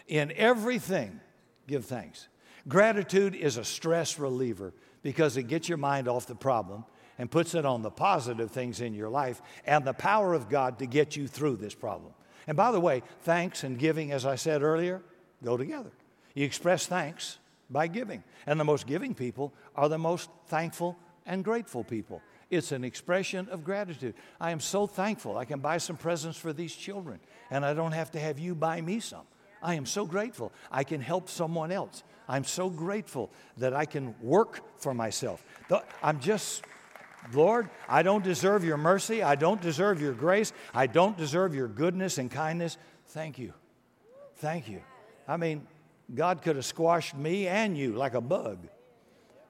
In 0.08 0.32
everything, 0.36 1.20
give 1.68 1.86
thanks. 1.86 2.26
Gratitude 2.66 3.36
is 3.36 3.56
a 3.56 3.64
stress 3.64 4.18
reliever 4.18 4.74
because 5.02 5.36
it 5.36 5.44
gets 5.44 5.68
your 5.68 5.78
mind 5.78 6.08
off 6.08 6.26
the 6.26 6.34
problem 6.34 6.84
and 7.16 7.30
puts 7.30 7.54
it 7.54 7.64
on 7.64 7.82
the 7.82 7.92
positive 7.92 8.50
things 8.50 8.80
in 8.80 8.92
your 8.92 9.08
life 9.08 9.40
and 9.64 9.84
the 9.84 9.92
power 9.92 10.34
of 10.34 10.48
God 10.48 10.80
to 10.80 10.86
get 10.86 11.14
you 11.14 11.28
through 11.28 11.58
this 11.58 11.76
problem. 11.76 12.12
And 12.48 12.56
by 12.56 12.72
the 12.72 12.80
way, 12.80 13.04
thanks 13.20 13.62
and 13.62 13.78
giving, 13.78 14.10
as 14.10 14.26
I 14.26 14.34
said 14.34 14.62
earlier, 14.62 15.00
go 15.44 15.56
together. 15.56 15.92
You 16.34 16.44
express 16.44 16.86
thanks 16.86 17.38
by 17.70 17.86
giving. 17.86 18.24
And 18.46 18.58
the 18.58 18.64
most 18.64 18.88
giving 18.88 19.14
people 19.14 19.52
are 19.76 19.88
the 19.88 19.96
most 19.96 20.28
thankful 20.48 20.98
and 21.24 21.44
grateful 21.44 21.84
people. 21.84 22.20
It's 22.50 22.72
an 22.72 22.84
expression 22.84 23.48
of 23.50 23.64
gratitude. 23.64 24.14
I 24.40 24.50
am 24.50 24.60
so 24.60 24.86
thankful 24.86 25.36
I 25.36 25.44
can 25.44 25.60
buy 25.60 25.78
some 25.78 25.96
presents 25.96 26.38
for 26.38 26.52
these 26.52 26.74
children, 26.74 27.20
and 27.50 27.64
I 27.64 27.74
don't 27.74 27.92
have 27.92 28.10
to 28.12 28.20
have 28.20 28.38
you 28.38 28.54
buy 28.54 28.80
me 28.80 29.00
some. 29.00 29.26
I 29.62 29.74
am 29.74 29.86
so 29.86 30.04
grateful 30.04 30.52
I 30.70 30.84
can 30.84 31.00
help 31.00 31.28
someone 31.28 31.72
else. 31.72 32.02
I'm 32.28 32.44
so 32.44 32.68
grateful 32.68 33.30
that 33.56 33.74
I 33.74 33.86
can 33.86 34.14
work 34.20 34.60
for 34.78 34.94
myself. 34.94 35.44
I'm 36.02 36.20
just 36.20 36.62
Lord, 37.32 37.70
I 37.88 38.02
don't 38.02 38.22
deserve 38.22 38.64
your 38.64 38.76
mercy. 38.76 39.22
I 39.22 39.34
don't 39.34 39.60
deserve 39.60 40.00
your 40.00 40.12
grace. 40.12 40.52
I 40.74 40.86
don't 40.86 41.16
deserve 41.16 41.54
your 41.54 41.68
goodness 41.68 42.18
and 42.18 42.30
kindness. 42.30 42.76
Thank 43.08 43.38
you. 43.38 43.54
Thank 44.36 44.68
you. 44.68 44.82
I 45.26 45.36
mean, 45.36 45.66
God 46.14 46.42
could 46.42 46.56
have 46.56 46.66
squashed 46.66 47.16
me 47.16 47.48
and 47.48 47.78
you 47.78 47.92
like 47.92 48.14
a 48.14 48.20
bug, 48.20 48.58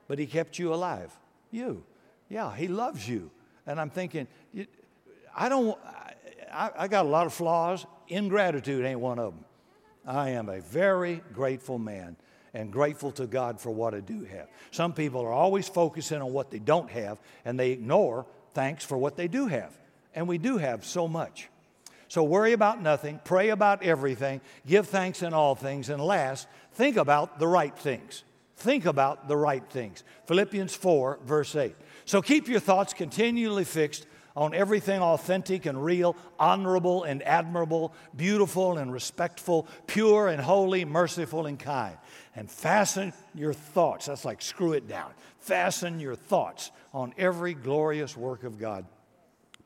but 0.07 0.19
He 0.19 0.27
kept 0.27 0.59
you 0.59 0.73
alive. 0.73 1.13
You. 1.51 1.85
Yeah, 2.35 2.53
He 2.53 2.67
loves 2.67 3.09
you. 3.09 3.31
And 3.65 3.81
I'm 3.81 3.91
thinking, 3.91 4.27
I 5.37 5.49
don't, 5.49 5.79
I, 6.53 6.71
I 6.77 6.89
got 6.89 7.07
a 7.07 7.09
lot 7.09 7.27
of 7.27 7.33
flaws. 7.33 7.87
Ingratitude 8.09 8.85
ain't 8.85 8.99
one 8.99 9.21
of 9.21 9.35
them. 9.35 9.45
I 10.05 10.31
am 10.31 10.49
a 10.49 10.61
very 10.61 11.23
grateful 11.33 11.79
man 11.79 12.17
and 12.53 12.73
grateful 12.73 13.13
to 13.13 13.29
God 13.29 13.61
for 13.61 13.71
what 13.71 13.95
I 13.95 14.01
do 14.01 14.25
have. 14.25 14.49
Some 14.73 14.93
people 14.93 15.21
are 15.21 15.33
always 15.33 15.69
focusing 15.69 16.21
on 16.21 16.33
what 16.33 16.51
they 16.51 16.59
don't 16.59 16.91
have 16.91 17.21
and 17.45 17.59
they 17.59 17.71
ignore 17.71 18.27
thanks 18.53 18.85
for 18.85 18.99
what 18.99 19.17
they 19.17 19.29
do 19.29 19.47
have. 19.47 19.71
And 20.13 20.27
we 20.27 20.39
do 20.39 20.59
have 20.59 20.85
so 20.85 21.07
much. 21.07 21.49
So 22.09 22.25
worry 22.25 22.53
about 22.53 22.83
nothing, 22.83 23.21
pray 23.23 23.51
about 23.51 23.85
everything, 23.85 24.41
give 24.67 24.89
thanks 24.89 25.23
in 25.23 25.33
all 25.33 25.55
things, 25.55 25.89
and 25.89 26.03
last, 26.03 26.49
think 26.73 26.97
about 26.97 27.39
the 27.39 27.47
right 27.47 27.77
things. 27.79 28.25
Think 28.57 28.87
about 28.87 29.29
the 29.29 29.37
right 29.37 29.65
things. 29.71 30.05
Philippians 30.27 30.75
4, 30.75 31.21
verse 31.25 31.57
8. 31.57 31.75
So 32.05 32.23
keep 32.23 32.49
your 32.49 32.61
thoughts 32.61 32.93
continually 32.93 33.65
fixed 33.65 34.07
on 34.37 34.53
everything 34.53 35.01
authentic 35.01 35.65
and 35.65 35.83
real, 35.83 36.17
honorable 36.39 37.05
and 37.05 37.23
admirable, 37.23 37.95
beautiful 38.17 38.79
and 38.79 38.93
respectful, 38.93 39.69
pure 39.87 40.29
and 40.29 40.41
holy, 40.41 40.85
merciful 40.85 41.47
and 41.47 41.59
kind 41.59 41.97
and 42.35 42.51
fasten 42.51 43.13
your 43.35 43.53
thoughts. 43.53 44.07
That's 44.07 44.25
like 44.25 44.43
screw 44.43 44.73
it 44.73 44.89
down. 44.89 45.13
Fasten 45.39 46.01
your 46.01 46.15
thoughts 46.17 46.71
on 46.93 47.15
every 47.17 47.55
glorious 47.55 48.17
work 48.17 48.45
of 48.45 48.59
God, 48.59 48.87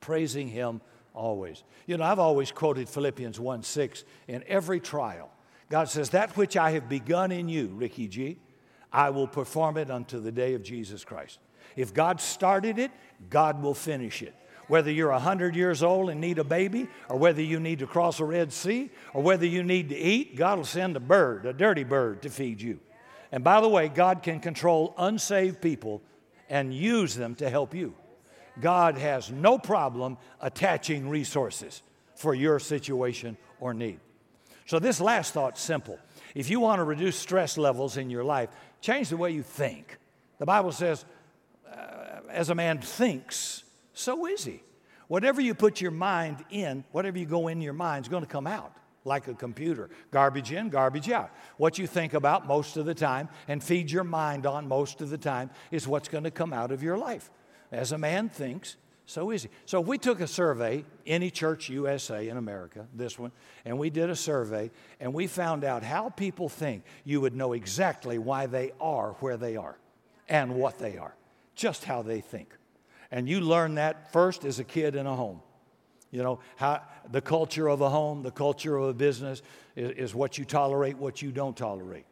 praising 0.01 0.49
Him 0.49 0.81
always. 1.15 1.63
You 1.87 1.97
know, 1.97 2.05
I've 2.05 2.19
always 2.19 2.53
quoted 2.53 2.89
Philippians 2.89 3.41
1 3.41 3.63
6 3.63 4.05
in 4.27 4.45
every 4.47 4.81
trial. 4.81 5.31
God 5.71 5.89
says, 5.89 6.11
That 6.11 6.37
which 6.37 6.57
I 6.57 6.73
have 6.73 6.89
begun 6.89 7.33
in 7.33 7.49
you, 7.49 7.69
Ricky 7.69 8.09
G., 8.09 8.39
I 8.93 9.11
will 9.11 9.27
perform 9.27 9.77
it 9.77 9.91
unto 9.91 10.21
the 10.21 10.33
day 10.33 10.55
of 10.55 10.63
Jesus 10.63 11.05
Christ. 11.05 11.39
If 11.79 11.95
God 11.95 12.21
started 12.21 12.79
it, 12.79 12.91
God 13.31 13.63
will 13.63 13.75
finish 13.75 14.21
it 14.23 14.35
whether 14.69 14.91
you're 14.91 15.11
100 15.11 15.57
years 15.57 15.83
old 15.83 16.11
and 16.11 16.21
need 16.21 16.39
a 16.39 16.45
baby, 16.45 16.89
or 17.09 17.17
whether 17.17 17.43
you 17.43 17.59
need 17.59 17.81
to 17.81 17.87
cross 17.87 18.21
a 18.21 18.25
Red 18.25 18.53
Sea, 18.53 18.91
or 19.13 19.23
whether 19.23 19.47
you 19.47 19.63
need 19.63 19.89
to 19.89 19.97
eat, 19.97 20.37
God 20.37 20.59
will 20.59 20.65
send 20.65 20.95
a 20.97 21.01
bird, 21.01 21.47
a 21.47 21.53
dirty 21.53 21.85
bird, 21.85 22.23
to 22.23 22.31
feed 22.31 22.61
you. 22.61 22.79
And 23.33 23.43
by 23.43 23.61
the 23.61 23.69
way, 23.69 23.89
God 23.89 24.23
can 24.23 24.41
control 24.41 24.95
unsaved 24.97 25.61
people 25.61 26.03
and 26.49 26.73
use 26.73 27.15
them 27.15 27.35
to 27.37 27.51
help 27.51 27.75
you. 27.75 27.95
God 28.61 28.99
has 28.99 29.31
no 29.31 29.59
problem 29.59 30.19
attaching 30.41 31.09
resources 31.09 31.83
for 32.15 32.35
your 32.35 32.59
situation 32.59 33.37
or 33.61 33.75
need. 33.75 34.01
So, 34.67 34.79
this 34.79 35.01
last 35.01 35.33
thought's 35.33 35.63
simple. 35.63 35.99
If 36.35 36.51
you 36.51 36.61
want 36.61 36.81
to 36.81 36.85
reduce 36.85 37.17
stress 37.17 37.57
levels 37.57 37.97
in 37.97 38.11
your 38.11 38.25
life, 38.25 38.51
change 38.81 39.09
the 39.09 39.17
way 39.17 39.31
you 39.31 39.43
think. 39.43 39.97
The 40.39 40.47
Bible 40.47 40.73
says, 40.73 41.05
as 42.31 42.51
a 42.51 42.55
man 42.55 42.79
thinks, 42.79 43.65
so 43.93 44.27
is 44.27 44.45
he. 44.45 44.63
Whatever 45.09 45.41
you 45.41 45.55
put 45.55 45.81
your 45.81 45.91
mind 45.91 46.45
in, 46.51 46.85
whatever 46.93 47.19
you 47.19 47.27
go 47.27 47.49
in 47.49 47.61
your 47.61 47.73
mind 47.73 48.05
is 48.05 48.09
going 48.09 48.23
to 48.23 48.29
come 48.29 48.47
out 48.47 48.77
like 49.05 49.27
a 49.27 49.35
computer. 49.35 49.91
Garbage 50.11 50.53
in, 50.53 50.69
garbage 50.69 51.11
out. 51.11 51.31
What 51.57 51.79
you 51.79 51.87
think 51.87 52.15
about 52.15 52.47
most 52.47 52.77
of 52.77 52.85
the 52.85 52.95
time 52.95 53.29
and 53.49 53.65
feed 53.65 53.91
your 53.91 54.05
mind 54.05 54.47
on 54.47 54.69
most 54.69 55.01
of 55.01 55.11
the 55.11 55.19
time 55.19 55.51
is 55.71 55.89
what's 55.89 56.09
going 56.09 56.25
to 56.25 56.31
come 56.31 56.53
out 56.53 56.71
of 56.71 56.83
your 56.83 56.99
life. 56.99 57.31
As 57.73 57.93
a 57.93 57.99
man 57.99 58.29
thinks, 58.29 58.77
so 59.07 59.31
is 59.31 59.45
he. 59.45 59.49
So 59.65 59.81
if 59.81 59.87
we 59.87 59.97
took 59.97 60.21
a 60.21 60.27
survey, 60.27 60.85
any 61.07 61.31
church 61.31 61.71
USA 61.71 62.29
in 62.29 62.37
America, 62.37 62.87
this 62.95 63.19
one, 63.19 63.33
and 63.65 63.79
we 63.79 63.89
did 63.89 64.11
a 64.11 64.17
survey 64.17 64.71
and 65.01 65.15
we 65.15 65.27
found 65.27 65.65
out 65.65 65.83
how 65.83 66.11
people 66.11 66.51
think, 66.51 66.85
you 67.05 67.23
would 67.23 67.35
know 67.35 67.55
exactly 67.55 68.19
why 68.19 68.47
they 68.47 68.73
are 68.81 69.13
where 69.21 69.39
they 69.39 69.57
are 69.57 69.79
and 70.29 70.55
what 70.55 70.79
they 70.79 70.99
are, 70.99 71.15
just 71.59 71.85
how 71.85 72.01
they 72.01 72.21
think. 72.21 72.57
And 73.11 73.29
you 73.29 73.41
learn 73.41 73.75
that 73.75 74.13
first 74.13 74.45
as 74.45 74.59
a 74.59 74.65
kid 74.65 74.95
in 74.95 75.07
a 75.07 75.15
home. 75.15 75.41
You 76.11 76.23
know, 76.23 76.39
how, 76.57 76.83
the 77.11 77.21
culture 77.21 77.69
of 77.69 77.83
a 77.83 77.91
home, 77.91 78.23
the 78.23 78.31
culture 78.31 78.77
of 78.77 78.89
a 78.89 78.95
business 78.95 79.43
is, 79.77 79.91
is 79.91 80.15
what 80.15 80.39
you 80.39 80.45
tolerate, 80.45 80.97
what 80.97 81.21
you 81.21 81.31
don't 81.31 81.57
tolerate. 81.57 82.07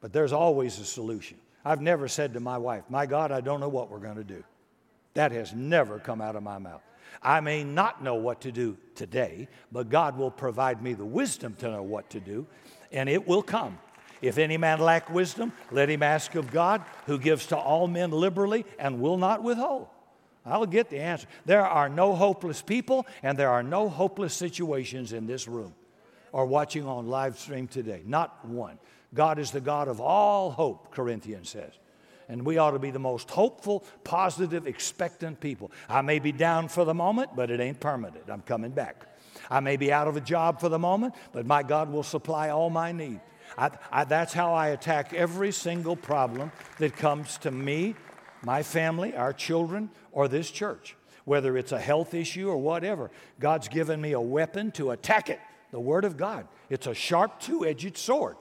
But 0.00 0.12
there's 0.12 0.32
always 0.32 0.78
a 0.78 0.84
solution. 0.84 1.38
I've 1.64 1.80
never 1.80 2.06
said 2.06 2.34
to 2.34 2.40
my 2.40 2.58
wife, 2.58 2.84
My 2.88 3.06
God, 3.06 3.32
I 3.32 3.40
don't 3.40 3.58
know 3.58 3.68
what 3.68 3.90
we're 3.90 3.98
going 3.98 4.16
to 4.16 4.24
do. 4.24 4.44
That 5.14 5.32
has 5.32 5.54
never 5.54 5.98
come 5.98 6.20
out 6.20 6.36
of 6.36 6.42
my 6.42 6.58
mouth. 6.58 6.82
I 7.22 7.40
may 7.40 7.64
not 7.64 8.04
know 8.04 8.14
what 8.14 8.42
to 8.42 8.52
do 8.52 8.76
today, 8.94 9.48
but 9.72 9.88
God 9.88 10.18
will 10.18 10.30
provide 10.30 10.82
me 10.82 10.92
the 10.92 11.04
wisdom 11.04 11.54
to 11.60 11.70
know 11.70 11.82
what 11.82 12.10
to 12.10 12.20
do, 12.20 12.46
and 12.92 13.08
it 13.08 13.26
will 13.26 13.42
come. 13.42 13.78
If 14.22 14.38
any 14.38 14.56
man 14.56 14.80
lack 14.80 15.10
wisdom, 15.10 15.52
let 15.70 15.90
him 15.90 16.02
ask 16.02 16.34
of 16.34 16.50
God, 16.50 16.82
who 17.06 17.18
gives 17.18 17.46
to 17.46 17.56
all 17.56 17.86
men 17.86 18.10
liberally 18.10 18.64
and 18.78 19.00
will 19.00 19.18
not 19.18 19.42
withhold. 19.42 19.88
I'll 20.44 20.66
get 20.66 20.90
the 20.90 21.00
answer. 21.00 21.26
There 21.44 21.66
are 21.66 21.88
no 21.88 22.14
hopeless 22.14 22.62
people, 22.62 23.06
and 23.22 23.36
there 23.36 23.50
are 23.50 23.64
no 23.64 23.88
hopeless 23.88 24.32
situations 24.32 25.12
in 25.12 25.26
this 25.26 25.48
room 25.48 25.74
or 26.32 26.46
watching 26.46 26.86
on 26.86 27.08
live 27.08 27.38
stream 27.38 27.66
today. 27.66 28.02
Not 28.06 28.44
one. 28.44 28.78
God 29.12 29.38
is 29.38 29.50
the 29.50 29.60
God 29.60 29.88
of 29.88 30.00
all 30.00 30.50
hope, 30.50 30.92
Corinthians 30.92 31.48
says. 31.48 31.72
And 32.28 32.44
we 32.44 32.58
ought 32.58 32.72
to 32.72 32.78
be 32.78 32.90
the 32.90 32.98
most 32.98 33.30
hopeful, 33.30 33.84
positive, 34.04 34.66
expectant 34.66 35.40
people. 35.40 35.70
I 35.88 36.02
may 36.02 36.18
be 36.18 36.32
down 36.32 36.68
for 36.68 36.84
the 36.84 36.94
moment, 36.94 37.30
but 37.34 37.50
it 37.50 37.60
ain't 37.60 37.80
permanent. 37.80 38.24
I'm 38.28 38.42
coming 38.42 38.72
back. 38.72 39.06
I 39.50 39.60
may 39.60 39.76
be 39.76 39.92
out 39.92 40.08
of 40.08 40.16
a 40.16 40.20
job 40.20 40.60
for 40.60 40.68
the 40.68 40.78
moment, 40.78 41.14
but 41.32 41.46
my 41.46 41.62
God 41.62 41.90
will 41.90 42.02
supply 42.02 42.50
all 42.50 42.70
my 42.70 42.92
need. 42.92 43.20
I, 43.58 43.70
I, 43.90 44.04
that's 44.04 44.32
how 44.32 44.52
I 44.52 44.68
attack 44.68 45.14
every 45.14 45.52
single 45.52 45.96
problem 45.96 46.52
that 46.78 46.96
comes 46.96 47.38
to 47.38 47.50
me 47.50 47.94
my 48.42 48.62
family, 48.62 49.14
our 49.14 49.32
children, 49.32 49.90
or 50.12 50.28
this 50.28 50.50
church. 50.50 50.96
Whether 51.24 51.56
it's 51.56 51.72
a 51.72 51.80
health 51.80 52.14
issue 52.14 52.48
or 52.48 52.56
whatever, 52.56 53.10
God's 53.40 53.66
given 53.68 54.00
me 54.00 54.12
a 54.12 54.20
weapon 54.20 54.70
to 54.72 54.92
attack 54.92 55.28
it 55.28 55.40
the 55.72 55.80
Word 55.80 56.04
of 56.04 56.16
God. 56.16 56.46
It's 56.70 56.86
a 56.86 56.94
sharp, 56.94 57.40
two 57.40 57.66
edged 57.66 57.96
sword. 57.96 58.36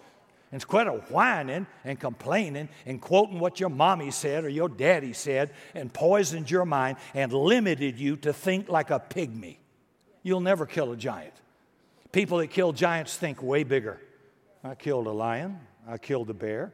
And 0.51 0.63
of 0.73 1.11
whining 1.11 1.67
and 1.83 1.99
complaining 1.99 2.69
and 2.85 3.01
quoting 3.01 3.39
what 3.39 3.59
your 3.59 3.69
mommy 3.69 4.09
said 4.11 4.45
or 4.45 4.49
your 4.49 4.69
daddy 4.69 5.11
said 5.11 5.51
and 5.73 5.91
poisoned 5.91 6.49
your 6.49 6.63
mind 6.63 6.97
and 7.13 7.33
limited 7.33 7.99
you 7.99 8.15
to 8.17 8.31
think 8.31 8.69
like 8.69 8.89
a 8.89 8.99
pygmy, 8.99 9.57
you'll 10.23 10.39
never 10.39 10.65
kill 10.65 10.93
a 10.93 10.95
giant. 10.95 11.33
People 12.13 12.37
that 12.37 12.51
kill 12.51 12.71
giants 12.71 13.17
think 13.17 13.43
way 13.43 13.65
bigger. 13.65 13.99
I 14.65 14.73
killed 14.73 15.05
a 15.05 15.11
lion, 15.11 15.59
I 15.87 15.99
killed 15.99 16.31
a 16.31 16.33
bear, 16.33 16.73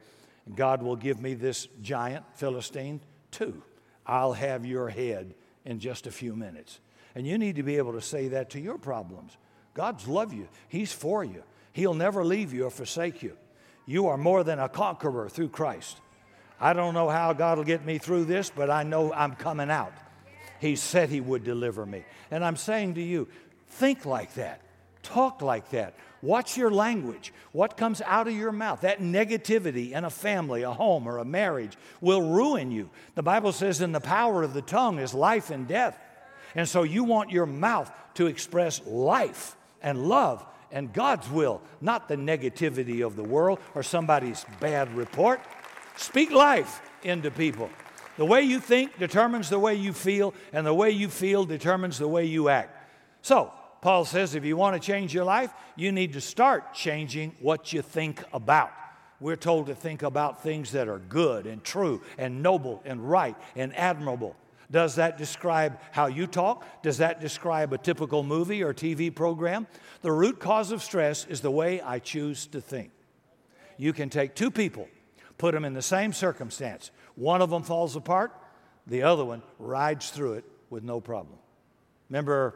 God 0.56 0.82
will 0.82 0.96
give 0.96 1.22
me 1.22 1.34
this 1.34 1.68
giant 1.82 2.24
Philistine 2.36 3.02
too. 3.32 3.62
I'll 4.08 4.32
have 4.32 4.66
your 4.66 4.88
head 4.88 5.36
in 5.66 5.80
just 5.80 6.08
a 6.08 6.12
few 6.12 6.34
minutes. 6.34 6.80
And 7.16 7.28
you 7.28 7.38
need 7.38 7.58
to 7.58 7.64
be 7.64 7.76
able 7.76 7.92
to 7.92 8.02
say 8.02 8.30
that 8.30 8.52
to 8.52 8.62
your 8.62 8.78
problems. 8.78 9.36
God's 9.74 10.08
love 10.08 10.34
you. 10.34 10.48
He's 10.70 10.94
for 10.94 11.26
you. 11.26 11.44
He'll 11.74 11.94
never 11.94 12.24
leave 12.24 12.54
you 12.54 12.66
or 12.66 12.70
forsake 12.70 13.22
you. 13.22 13.36
You 13.86 14.08
are 14.08 14.18
more 14.18 14.46
than 14.46 14.60
a 14.60 14.70
conqueror 14.70 15.28
through 15.28 15.50
Christ. 15.50 15.98
I 16.62 16.72
don't 16.72 16.94
know 16.94 17.10
how 17.10 17.34
God 17.34 17.58
will 17.58 17.66
get 17.66 17.86
me 17.86 17.98
through 17.98 18.24
this, 18.24 18.50
but 18.50 18.70
I 18.70 18.84
know 18.84 19.12
I'm 19.14 19.36
coming 19.36 19.70
out. 19.70 19.94
He 20.62 20.78
said 20.78 21.10
He 21.10 21.20
would 21.20 21.44
deliver 21.44 21.86
me. 21.86 22.06
And 22.30 22.46
I'm 22.46 22.56
saying 22.56 22.94
to 22.94 23.02
you, 23.02 23.28
think 23.68 24.06
like 24.06 24.36
that, 24.36 24.62
talk 25.04 25.42
like 25.42 25.72
that, 25.72 25.96
Watch 26.22 26.56
your 26.56 26.70
language. 26.70 27.34
What 27.52 27.78
comes 27.78 28.02
out 28.02 28.28
of 28.28 28.36
your 28.36 28.52
mouth? 28.52 28.82
That 28.82 29.00
negativity 29.00 29.92
in 29.92 30.06
a 30.06 30.10
family, 30.10 30.62
a 30.62 30.72
home, 30.72 31.08
or 31.08 31.18
a 31.18 31.26
marriage 31.26 31.76
will 32.00 32.22
ruin 32.22 32.72
you. 32.72 32.90
The 33.16 33.24
Bible 33.24 33.52
says, 33.52 33.82
in 33.82 33.92
the 33.92 34.00
power 34.00 34.44
of 34.44 34.54
the 34.54 34.62
tongue 34.62 35.00
is 35.00 35.14
life 35.14 35.50
and 35.50 35.68
death. 35.68 36.00
And 36.54 36.68
so 36.68 36.84
you 36.84 37.04
want 37.04 37.32
your 37.32 37.46
mouth 37.46 37.92
to 38.16 38.28
express 38.28 38.86
life 38.86 39.56
and 39.82 40.08
love 40.08 40.46
and 40.72 40.94
God's 40.94 41.30
will, 41.30 41.62
not 41.82 42.08
the 42.08 42.16
negativity 42.16 43.06
of 43.06 43.16
the 43.16 43.24
world 43.24 43.60
or 43.76 43.84
somebody's 43.84 44.46
bad 44.60 44.94
report. 44.96 45.42
Speak 45.98 46.32
life 46.32 46.82
into 47.04 47.32
people. 47.32 47.70
The 48.18 48.26
way 48.26 48.44
you 48.44 48.60
think 48.60 48.98
determines 49.00 49.50
the 49.50 49.60
way 49.60 49.76
you 49.76 49.94
feel, 49.94 50.34
and 50.54 50.66
the 50.66 50.74
way 50.74 50.92
you 50.92 51.10
feel 51.10 51.46
determines 51.46 51.98
the 51.98 52.08
way 52.08 52.26
you 52.26 52.50
act. 52.50 52.78
So, 53.22 53.52
Paul 53.82 54.06
says 54.06 54.36
if 54.36 54.46
you 54.46 54.56
want 54.56 54.80
to 54.80 54.86
change 54.86 55.14
your 55.14 55.24
life, 55.24 55.52
you 55.76 55.92
need 55.92 56.14
to 56.14 56.22
start 56.22 56.74
changing 56.74 57.36
what 57.40 57.74
you 57.74 57.82
think 57.82 58.24
about. 58.32 58.72
We're 59.20 59.36
told 59.36 59.68
to 59.68 59.76
think 59.76 60.04
about 60.04 60.44
things 60.44 60.72
that 60.72 60.88
are 60.88 61.00
good 61.00 61.46
and 61.46 61.64
true 61.64 62.02
and 62.18 62.42
noble 62.42 62.82
and 62.86 63.10
right 63.10 63.36
and 63.56 63.76
admirable. 63.76 64.36
Does 64.70 64.96
that 64.96 65.18
describe 65.18 65.80
how 65.92 66.08
you 66.08 66.28
talk? 66.28 66.66
Does 66.82 67.00
that 67.00 67.20
describe 67.20 67.74
a 67.74 67.78
typical 67.78 68.24
movie 68.24 68.64
or 68.64 68.74
TV 68.74 69.14
program? 69.14 69.68
The 70.02 70.12
root 70.12 70.40
cause 70.40 70.72
of 70.72 70.82
stress 70.82 71.26
is 71.26 71.42
the 71.42 71.52
way 71.52 71.82
I 71.82 72.00
choose 72.00 72.48
to 72.48 72.62
think. 72.62 72.92
You 73.78 73.94
can 73.94 74.10
take 74.10 74.34
two 74.34 74.50
people, 74.50 74.88
put 75.38 75.54
them 75.54 75.66
in 75.66 75.74
the 75.74 75.82
same 75.82 76.14
circumstance. 76.14 76.92
One 77.16 77.42
of 77.42 77.50
them 77.50 77.64
falls 77.64 77.96
apart, 77.96 78.32
the 78.88 79.04
other 79.04 79.26
one 79.26 79.42
rides 79.60 80.10
through 80.10 80.34
it 80.34 80.46
with 80.70 80.84
no 80.84 81.02
problem. 81.02 81.38
Remember 82.10 82.56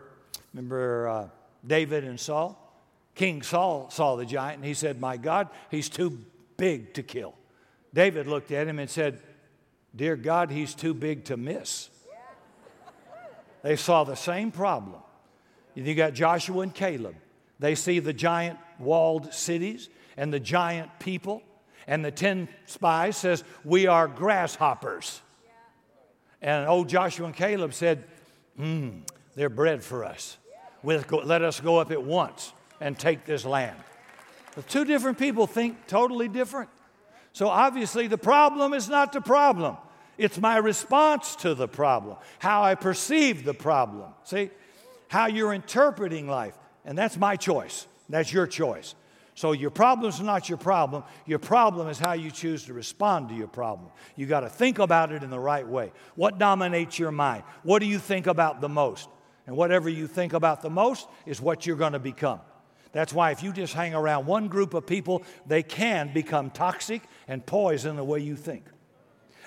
Remember 0.56 1.10
uh, 1.10 1.28
David 1.68 2.06
and 2.06 2.18
Saul? 2.18 2.58
King 3.14 3.42
Saul 3.42 3.90
saw 3.90 4.16
the 4.16 4.26
giant 4.26 4.60
and 4.60 4.66
he 4.66 4.74
said, 4.74 5.02
My 5.02 5.18
God, 5.18 5.50
he's 5.70 5.90
too 5.90 6.18
big 6.56 6.94
to 6.94 7.04
kill. 7.04 7.36
David 7.94 8.26
looked 8.28 8.54
at 8.54 8.66
him 8.66 8.80
and 8.80 8.90
said, 8.90 9.20
Dear 9.94 10.16
God, 10.16 10.52
he's 10.52 10.74
too 10.74 10.94
big 10.94 11.26
to 11.26 11.36
miss. 11.36 11.90
They 13.64 13.76
saw 13.76 14.06
the 14.06 14.16
same 14.16 14.50
problem. 14.50 15.02
You 15.74 15.94
got 15.94 16.14
Joshua 16.14 16.62
and 16.62 16.74
Caleb. 16.74 17.16
They 17.60 17.76
see 17.76 18.00
the 18.00 18.14
giant 18.14 18.58
walled 18.80 19.34
cities 19.34 19.90
and 20.16 20.32
the 20.32 20.40
giant 20.40 20.90
people. 21.00 21.44
And 21.86 22.04
the 22.04 22.12
10 22.12 22.48
spies 22.66 23.18
says, 23.18 23.44
We 23.66 23.88
are 23.88 24.08
grasshoppers. 24.08 25.20
And 26.42 26.66
old 26.66 26.88
Joshua 26.88 27.26
and 27.26 27.36
Caleb 27.36 27.74
said, 27.74 28.06
Hmm, 28.56 29.00
they're 29.36 29.50
bread 29.50 29.84
for 29.84 30.06
us 30.06 30.38
let 30.86 31.42
us 31.42 31.60
go 31.60 31.78
up 31.78 31.92
at 31.92 32.04
once 32.04 32.54
and 32.80 32.98
take 32.98 33.26
this 33.26 33.46
land. 33.46 33.78
The 34.56 34.62
two 34.62 34.86
different 34.86 35.18
people 35.18 35.48
think 35.48 35.88
totally 35.88 36.28
different. 36.28 36.70
So 37.34 37.50
obviously, 37.50 38.08
the 38.08 38.18
problem 38.18 38.74
is 38.74 38.88
not 38.88 39.12
the 39.12 39.22
problem. 39.22 39.78
It's 40.18 40.38
my 40.38 40.58
response 40.58 41.36
to 41.38 41.54
the 41.54 41.68
problem, 41.68 42.18
how 42.40 42.64
I 42.64 42.76
perceive 42.76 43.44
the 43.44 43.54
problem. 43.54 44.14
See, 44.24 44.50
how 45.10 45.28
you're 45.28 45.54
interpreting 45.54 46.28
life. 46.28 46.58
And 46.86 46.98
that's 46.98 47.18
my 47.18 47.36
choice. 47.36 47.88
That's 48.08 48.32
your 48.32 48.48
choice. 48.48 48.96
So 49.34 49.52
your 49.52 49.72
problem 49.72 50.08
is 50.08 50.22
not 50.22 50.48
your 50.48 50.58
problem. 50.58 51.04
Your 51.26 51.40
problem 51.40 51.90
is 51.90 52.00
how 52.00 52.14
you 52.14 52.32
choose 52.32 52.64
to 52.66 52.74
respond 52.74 53.28
to 53.30 53.36
your 53.36 53.50
problem. 53.50 53.90
You 54.16 54.28
got 54.28 54.42
to 54.42 54.50
think 54.50 54.80
about 54.80 55.12
it 55.12 55.24
in 55.24 55.30
the 55.30 55.40
right 55.40 55.68
way. 55.68 55.92
What 56.16 56.38
dominates 56.38 56.98
your 56.98 57.12
mind? 57.12 57.44
What 57.64 57.80
do 57.80 57.86
you 57.86 58.00
think 58.00 58.28
about 58.28 58.62
the 58.62 58.70
most? 58.70 59.10
And 59.48 59.56
whatever 59.56 59.90
you 59.90 60.08
think 60.08 60.34
about 60.34 60.62
the 60.62 60.70
most 60.70 61.08
is 61.26 61.42
what 61.42 61.66
you're 61.66 61.76
going 61.76 61.94
to 61.94 62.00
become. 62.00 62.40
That's 62.92 63.14
why 63.14 63.32
if 63.32 63.44
you 63.44 63.52
just 63.52 63.74
hang 63.74 63.94
around 63.94 64.26
one 64.26 64.48
group 64.48 64.74
of 64.74 64.88
people, 64.88 65.24
they 65.46 65.64
can 65.64 66.14
become 66.14 66.50
toxic 66.50 67.02
and 67.28 67.46
poison 67.46 67.98
the 67.98 68.04
way 68.04 68.20
you 68.20 68.36
think. 68.36 68.66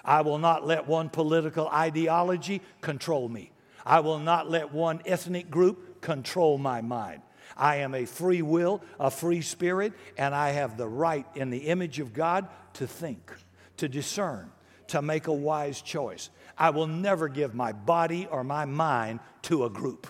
I 0.05 0.21
will 0.21 0.39
not 0.39 0.67
let 0.67 0.87
one 0.87 1.09
political 1.09 1.69
ideology 1.69 2.61
control 2.81 3.29
me. 3.29 3.51
I 3.85 4.01
will 4.01 4.19
not 4.19 4.51
let 4.51 4.73
one 4.73 5.01
ethnic 5.07 5.51
group 5.51 6.03
control 6.03 6.59
my 6.59 6.83
mind. 6.83 7.23
I 7.57 7.77
am 7.77 7.95
a 7.95 8.05
free 8.05 8.43
will, 8.43 8.83
a 9.01 9.11
free 9.11 9.41
spirit, 9.41 9.93
and 10.17 10.35
I 10.35 10.51
have 10.51 10.77
the 10.77 10.87
right 10.87 11.27
in 11.35 11.51
the 11.51 11.59
image 11.59 11.99
of 11.99 12.13
God 12.13 12.49
to 12.75 12.87
think, 12.87 13.33
to 13.79 13.89
discern, 13.89 14.51
to 14.89 15.03
make 15.03 15.27
a 15.27 15.33
wise 15.33 15.81
choice. 15.81 16.31
I 16.59 16.71
will 16.71 16.87
never 16.87 17.29
give 17.29 17.55
my 17.55 17.73
body 17.73 18.27
or 18.31 18.43
my 18.43 18.65
mind 18.65 19.21
to 19.43 19.65
a 19.65 19.71
group. 19.71 20.09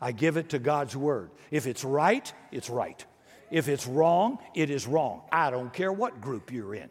I 0.00 0.12
give 0.12 0.36
it 0.36 0.50
to 0.50 0.58
God's 0.58 0.96
Word. 0.96 1.30
If 1.50 1.66
it's 1.66 1.84
right, 1.84 2.30
it's 2.50 2.68
right. 2.68 3.04
If 3.50 3.68
it's 3.68 3.86
wrong, 3.86 4.38
it 4.54 4.70
is 4.70 4.86
wrong. 4.86 5.22
I 5.30 5.50
don't 5.50 5.72
care 5.72 5.92
what 5.92 6.20
group 6.20 6.50
you're 6.50 6.74
in. 6.74 6.90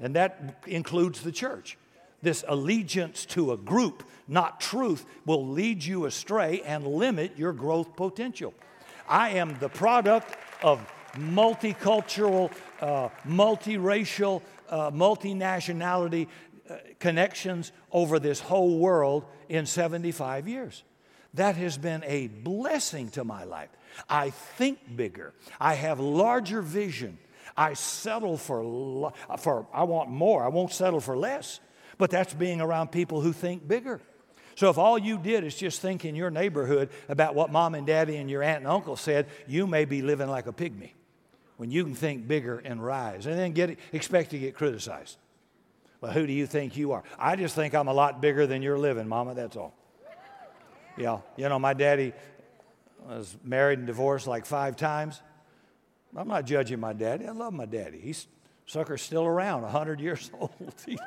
And 0.00 0.16
that 0.16 0.60
includes 0.66 1.22
the 1.22 1.32
church. 1.32 1.78
This 2.22 2.44
allegiance 2.46 3.24
to 3.26 3.52
a 3.52 3.56
group, 3.56 4.04
not 4.26 4.60
truth, 4.60 5.06
will 5.24 5.46
lead 5.46 5.84
you 5.84 6.06
astray 6.06 6.62
and 6.62 6.86
limit 6.86 7.36
your 7.36 7.52
growth 7.52 7.96
potential. 7.96 8.54
I 9.08 9.30
am 9.30 9.56
the 9.58 9.68
product 9.68 10.36
of 10.62 10.80
multicultural, 11.14 12.50
uh, 12.80 13.08
multiracial, 13.26 14.42
uh, 14.68 14.90
multinationality 14.90 16.28
connections 16.98 17.72
over 17.90 18.18
this 18.18 18.40
whole 18.40 18.78
world 18.78 19.24
in 19.48 19.66
75 19.66 20.48
years. 20.48 20.82
That 21.34 21.56
has 21.56 21.78
been 21.78 22.04
a 22.06 22.28
blessing 22.28 23.08
to 23.10 23.24
my 23.24 23.44
life. 23.44 23.70
I 24.08 24.30
think 24.30 24.78
bigger, 24.96 25.34
I 25.60 25.74
have 25.74 26.00
larger 26.00 26.62
vision. 26.62 27.18
I 27.56 27.74
settle 27.74 28.38
for, 28.38 29.12
for 29.38 29.66
I 29.72 29.84
want 29.84 30.08
more, 30.10 30.44
I 30.44 30.48
won't 30.48 30.72
settle 30.72 31.00
for 31.00 31.16
less. 31.16 31.60
But 31.98 32.10
that's 32.10 32.32
being 32.32 32.60
around 32.60 32.90
people 32.90 33.20
who 33.20 33.32
think 33.32 33.68
bigger. 33.68 34.00
So 34.54 34.70
if 34.70 34.78
all 34.78 34.98
you 34.98 35.18
did 35.18 35.44
is 35.44 35.54
just 35.54 35.80
think 35.80 36.04
in 36.04 36.14
your 36.14 36.30
neighborhood 36.30 36.90
about 37.08 37.34
what 37.34 37.50
mom 37.50 37.74
and 37.74 37.86
daddy 37.86 38.16
and 38.16 38.30
your 38.30 38.42
aunt 38.42 38.58
and 38.58 38.66
uncle 38.66 38.96
said, 38.96 39.26
you 39.46 39.66
may 39.66 39.84
be 39.84 40.02
living 40.02 40.28
like 40.28 40.46
a 40.46 40.52
pygmy 40.52 40.92
when 41.56 41.70
you 41.70 41.84
can 41.84 41.94
think 41.94 42.26
bigger 42.26 42.58
and 42.58 42.84
rise 42.84 43.26
and 43.26 43.38
then 43.38 43.52
get, 43.52 43.78
expect 43.92 44.30
to 44.30 44.38
get 44.38 44.54
criticized. 44.54 45.16
Well, 46.02 46.10
who 46.10 46.26
do 46.26 46.32
you 46.32 46.46
think 46.48 46.76
you 46.76 46.92
are? 46.92 47.04
I 47.16 47.36
just 47.36 47.54
think 47.54 47.74
I'm 47.74 47.86
a 47.86 47.94
lot 47.94 48.20
bigger 48.20 48.44
than 48.44 48.60
you're 48.60 48.76
living, 48.76 49.06
Mama, 49.06 49.34
that's 49.34 49.56
all. 49.56 49.72
Yeah, 50.98 51.20
you 51.36 51.48
know, 51.48 51.60
my 51.60 51.74
daddy 51.74 52.12
was 53.08 53.36
married 53.44 53.78
and 53.78 53.86
divorced 53.86 54.26
like 54.26 54.44
five 54.44 54.76
times. 54.76 55.22
I'm 56.14 56.26
not 56.28 56.44
judging 56.44 56.80
my 56.80 56.92
daddy. 56.92 57.26
I 57.26 57.30
love 57.30 57.54
my 57.54 57.66
daddy. 57.66 58.00
He's 58.00 58.26
sucker's 58.66 59.00
still 59.00 59.24
around, 59.24 59.62
100 59.62 60.00
years 60.00 60.30
old. 60.40 60.74
he 60.84 60.98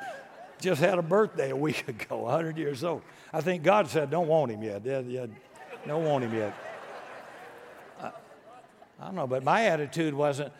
just 0.60 0.80
had 0.80 0.98
a 0.98 1.02
birthday 1.02 1.50
a 1.50 1.56
week 1.56 1.86
ago, 1.88 2.16
100 2.20 2.56
years 2.56 2.82
old. 2.82 3.02
I 3.34 3.42
think 3.42 3.62
God 3.62 3.88
said, 3.88 4.10
don't 4.10 4.28
want 4.28 4.50
him 4.50 4.62
yet. 4.62 4.82
Don't 4.82 6.04
want 6.04 6.24
him 6.24 6.34
yet. 6.34 6.54
I, 8.00 8.10
I 8.98 9.04
don't 9.04 9.14
know, 9.14 9.26
but 9.26 9.44
my 9.44 9.66
attitude 9.66 10.14
wasn't, 10.14 10.54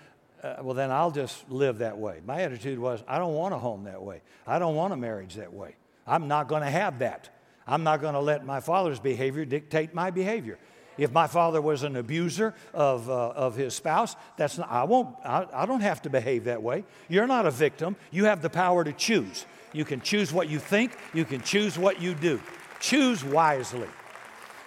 uh, 0.47 0.63
well, 0.63 0.75
then 0.75 0.91
I'll 0.91 1.11
just 1.11 1.49
live 1.51 1.79
that 1.79 1.99
way. 1.99 2.21
My 2.25 2.43
attitude 2.43 2.79
was, 2.79 3.03
I 3.09 3.19
don't 3.19 3.35
want 3.35 3.55
a 3.55 3.59
home 3.59 3.85
that 3.85 4.03
way. 4.03 4.23
I 4.47 4.59
don't 4.59 4.77
want 4.77 4.93
a 4.93 4.97
marriage 4.97 5.35
that 5.35 5.53
way. 5.53 5.77
I'm 6.07 6.29
not 6.29 6.49
going 6.49 6.63
to 6.63 6.71
have 6.71 7.01
that. 7.01 7.31
I'm 7.67 7.83
not 7.83 8.01
going 8.01 8.15
to 8.15 8.21
let 8.21 8.47
my 8.47 8.61
father's 8.61 9.01
behavior 9.01 9.45
dictate 9.45 9.93
my 9.93 10.11
behavior. 10.11 10.59
If 10.99 11.13
my 11.13 11.27
father 11.27 11.61
was 11.61 11.83
an 11.83 11.97
abuser 11.97 12.55
of, 12.73 13.11
uh, 13.11 13.31
of 13.31 13.57
his 13.57 13.75
spouse, 13.75 14.17
that's 14.37 14.57
not, 14.57 14.71
I, 14.71 14.85
won't, 14.85 15.15
I, 15.25 15.47
I 15.53 15.67
don't 15.67 15.83
have 15.83 16.01
to 16.03 16.11
behave 16.11 16.45
that 16.45 16.63
way. 16.63 16.85
You're 17.09 17.27
not 17.27 17.45
a 17.45 17.51
victim. 17.51 17.97
You 18.11 18.27
have 18.27 18.41
the 18.41 18.49
power 18.49 18.85
to 18.85 18.93
choose. 18.93 19.45
You 19.73 19.85
can 19.85 20.01
choose 20.01 20.33
what 20.33 20.49
you 20.49 20.59
think, 20.59 20.97
you 21.13 21.25
can 21.25 21.43
choose 21.43 21.79
what 21.79 22.01
you 22.01 22.15
do. 22.15 22.41
Choose 22.81 23.23
wisely. 23.23 23.89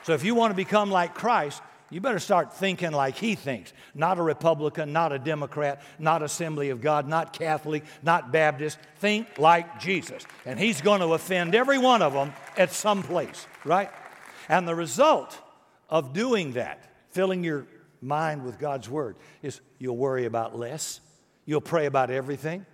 So 0.04 0.14
if 0.14 0.24
you 0.24 0.36
want 0.36 0.52
to 0.52 0.56
become 0.56 0.92
like 0.92 1.16
Christ, 1.16 1.62
you 1.90 2.02
better 2.02 2.20
start 2.20 2.54
thinking 2.54 2.92
like 2.92 3.16
he 3.16 3.36
thinks. 3.36 3.74
Not 3.96 4.20
a 4.20 4.22
Republican, 4.22 4.94
not 4.94 5.12
a 5.12 5.20
Democrat, 5.20 5.82
not 5.98 6.22
Assembly 6.22 6.70
of 6.70 6.82
God, 6.82 7.08
not 7.08 7.34
Catholic, 7.34 7.84
not 8.04 8.32
Baptist. 8.32 8.78
Think 8.98 9.40
like 9.40 9.80
Jesus. 9.80 10.24
And 10.46 10.60
he's 10.60 10.82
going 10.82 11.02
to 11.02 11.14
offend 11.14 11.56
every 11.56 11.80
one 11.80 12.02
of 12.02 12.14
them 12.14 12.34
at 12.58 12.72
some 12.72 13.02
place, 13.02 13.48
right? 13.66 13.90
And 14.48 14.68
the 14.68 14.76
result 14.76 15.38
of 15.90 16.14
doing 16.14 16.54
that, 16.54 16.84
filling 17.10 17.44
your 17.44 17.66
mind 18.02 18.46
with 18.46 18.60
God's 18.60 18.88
Word, 18.88 19.16
is 19.42 19.60
you'll 19.80 19.98
worry 19.98 20.26
about 20.26 20.58
less, 20.58 21.02
you'll 21.46 21.62
pray 21.62 21.88
about 21.88 22.12
everything, 22.12 22.66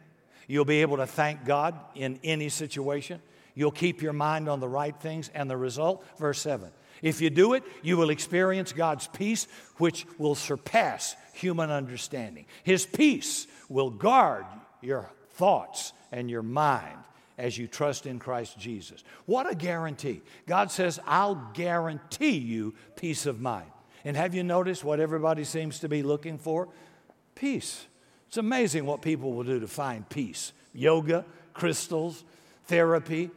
you'll 0.47 0.65
be 0.65 0.81
able 0.81 0.97
to 0.97 1.07
thank 1.07 1.45
God 1.45 1.79
in 1.95 2.19
any 2.23 2.49
situation, 2.49 3.21
you'll 3.55 3.71
keep 3.71 4.01
your 4.01 4.13
mind 4.13 4.49
on 4.49 4.59
the 4.59 4.67
right 4.67 4.95
things, 4.99 5.29
and 5.33 5.49
the 5.49 5.57
result, 5.57 6.05
verse 6.17 6.39
7. 6.41 6.69
If 7.01 7.21
you 7.21 7.29
do 7.29 7.53
it, 7.53 7.63
you 7.81 7.97
will 7.97 8.09
experience 8.09 8.73
God's 8.73 9.07
peace, 9.07 9.47
which 9.77 10.05
will 10.17 10.35
surpass 10.35 11.15
human 11.33 11.69
understanding. 11.69 12.45
His 12.63 12.85
peace 12.85 13.47
will 13.69 13.89
guard 13.89 14.45
your 14.81 15.09
thoughts 15.31 15.93
and 16.11 16.29
your 16.29 16.43
mind 16.43 16.97
as 17.37 17.57
you 17.57 17.67
trust 17.67 18.05
in 18.05 18.19
Christ 18.19 18.57
Jesus. 18.57 19.03
What 19.25 19.49
a 19.49 19.55
guarantee. 19.55 20.21
God 20.47 20.71
says, 20.71 20.99
I'll 21.05 21.51
guarantee 21.53 22.37
you 22.37 22.75
peace 22.95 23.25
of 23.25 23.41
mind. 23.41 23.69
And 24.05 24.15
have 24.15 24.35
you 24.35 24.43
noticed 24.43 24.83
what 24.83 24.99
everybody 24.99 25.43
seems 25.43 25.79
to 25.79 25.89
be 25.89 26.03
looking 26.03 26.37
for? 26.37 26.69
Peace. 27.33 27.85
It's 28.27 28.37
amazing 28.37 28.85
what 28.85 29.01
people 29.01 29.33
will 29.33 29.43
do 29.43 29.59
to 29.59 29.67
find 29.67 30.07
peace 30.09 30.53
yoga, 30.73 31.25
crystals, 31.53 32.23
therapy, 32.65 33.31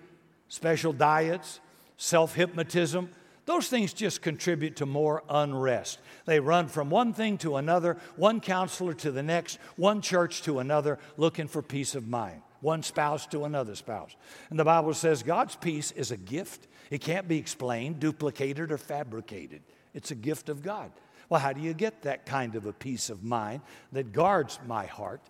special 0.48 0.92
diets, 0.92 1.60
self 1.96 2.34
hypnotism. 2.34 3.10
Those 3.48 3.68
things 3.68 3.94
just 3.94 4.20
contribute 4.20 4.76
to 4.76 4.84
more 4.84 5.22
unrest. 5.26 6.00
They 6.26 6.38
run 6.38 6.68
from 6.68 6.90
one 6.90 7.14
thing 7.14 7.38
to 7.38 7.56
another, 7.56 7.96
one 8.16 8.40
counselor 8.40 8.92
to 8.92 9.10
the 9.10 9.22
next, 9.22 9.58
one 9.76 10.02
church 10.02 10.42
to 10.42 10.58
another, 10.58 10.98
looking 11.16 11.48
for 11.48 11.62
peace 11.62 11.94
of 11.94 12.06
mind 12.06 12.42
one 12.60 12.82
spouse 12.82 13.26
to 13.28 13.44
another 13.44 13.74
spouse. 13.74 14.14
And 14.50 14.58
the 14.58 14.64
Bible 14.64 14.92
says 14.92 15.22
God's 15.22 15.56
peace 15.56 15.92
is 15.92 16.10
a 16.10 16.16
gift. 16.18 16.66
It 16.90 17.00
can't 17.00 17.26
be 17.26 17.38
explained, 17.38 18.00
duplicated, 18.00 18.70
or 18.70 18.76
fabricated. 18.76 19.62
It's 19.94 20.10
a 20.10 20.14
gift 20.14 20.50
of 20.50 20.62
God. 20.62 20.90
Well, 21.30 21.40
how 21.40 21.54
do 21.54 21.62
you 21.62 21.72
get 21.72 22.02
that 22.02 22.26
kind 22.26 22.54
of 22.54 22.66
a 22.66 22.72
peace 22.74 23.08
of 23.08 23.24
mind 23.24 23.62
that 23.92 24.12
guards 24.12 24.58
my 24.66 24.84
heart 24.84 25.22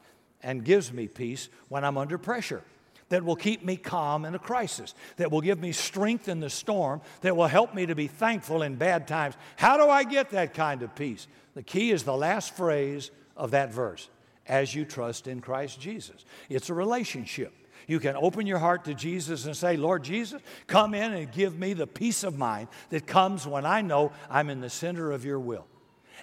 and 0.42 0.64
gives 0.64 0.92
me 0.92 1.06
peace 1.06 1.50
when 1.68 1.84
I'm 1.84 1.98
under 1.98 2.18
pressure? 2.18 2.64
That 3.10 3.24
will 3.24 3.36
keep 3.36 3.64
me 3.64 3.76
calm 3.76 4.24
in 4.26 4.34
a 4.34 4.38
crisis, 4.38 4.94
that 5.16 5.30
will 5.30 5.40
give 5.40 5.58
me 5.58 5.72
strength 5.72 6.28
in 6.28 6.40
the 6.40 6.50
storm, 6.50 7.00
that 7.22 7.36
will 7.36 7.46
help 7.46 7.74
me 7.74 7.86
to 7.86 7.94
be 7.94 8.06
thankful 8.06 8.62
in 8.62 8.76
bad 8.76 9.08
times. 9.08 9.34
How 9.56 9.78
do 9.78 9.88
I 9.88 10.04
get 10.04 10.30
that 10.30 10.52
kind 10.52 10.82
of 10.82 10.94
peace? 10.94 11.26
The 11.54 11.62
key 11.62 11.90
is 11.90 12.02
the 12.02 12.16
last 12.16 12.54
phrase 12.54 13.10
of 13.36 13.52
that 13.52 13.72
verse 13.72 14.10
as 14.46 14.74
you 14.74 14.84
trust 14.84 15.26
in 15.26 15.40
Christ 15.40 15.80
Jesus. 15.80 16.24
It's 16.48 16.70
a 16.70 16.74
relationship. 16.74 17.52
You 17.86 17.98
can 17.98 18.16
open 18.16 18.46
your 18.46 18.58
heart 18.58 18.84
to 18.84 18.94
Jesus 18.94 19.46
and 19.46 19.56
say, 19.56 19.76
Lord 19.76 20.04
Jesus, 20.04 20.42
come 20.66 20.94
in 20.94 21.12
and 21.12 21.32
give 21.32 21.58
me 21.58 21.72
the 21.72 21.86
peace 21.86 22.22
of 22.22 22.36
mind 22.36 22.68
that 22.90 23.06
comes 23.06 23.46
when 23.46 23.64
I 23.64 23.80
know 23.80 24.12
I'm 24.28 24.50
in 24.50 24.60
the 24.60 24.70
center 24.70 25.10
of 25.10 25.24
your 25.24 25.40
will. 25.40 25.66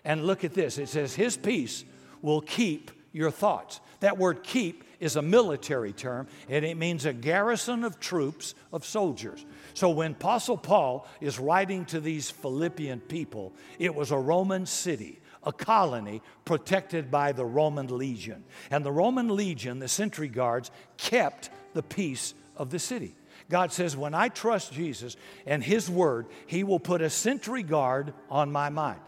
And 0.03 0.25
look 0.25 0.43
at 0.43 0.53
this 0.53 0.77
it 0.77 0.89
says, 0.89 1.15
His 1.15 1.35
peace 1.35 1.83
will 2.21 2.41
keep 2.41 2.91
your 3.11 3.31
thoughts. 3.31 3.79
That 4.01 4.17
word 4.17 4.43
keep 4.43 4.83
is 5.05 5.15
a 5.15 5.21
military 5.21 5.93
term, 5.93 6.27
and 6.49 6.65
it 6.65 6.75
means 6.75 7.05
a 7.05 7.13
garrison 7.13 7.83
of 7.83 7.99
troops, 7.99 8.55
of 8.73 8.85
soldiers. 8.85 9.45
So 9.73 9.89
when 9.89 10.11
Apostle 10.11 10.57
Paul 10.57 11.07
is 11.21 11.39
writing 11.39 11.85
to 11.85 11.99
these 11.99 12.29
Philippian 12.29 12.99
people, 12.99 13.53
it 13.79 13.93
was 13.93 14.11
a 14.11 14.17
Roman 14.17 14.65
city 14.65 15.19
a 15.45 15.53
colony 15.53 16.23
protected 16.43 17.11
by 17.11 17.31
the 17.31 17.45
Roman 17.45 17.85
legion. 17.95 18.43
And 18.71 18.83
the 18.83 18.91
Roman 18.91 19.35
legion, 19.35 19.77
the 19.77 19.87
sentry 19.87 20.27
guards, 20.27 20.71
kept 20.97 21.51
the 21.75 21.83
peace 21.83 22.33
of 22.57 22.71
the 22.71 22.79
city. 22.79 23.15
God 23.47 23.71
says, 23.71 23.95
when 23.95 24.15
I 24.15 24.29
trust 24.29 24.73
Jesus 24.73 25.15
and 25.45 25.63
His 25.63 25.89
word, 25.89 26.25
He 26.47 26.63
will 26.63 26.79
put 26.79 27.01
a 27.01 27.09
sentry 27.09 27.61
guard 27.61 28.13
on 28.29 28.51
my 28.51 28.69
mind. 28.69 28.99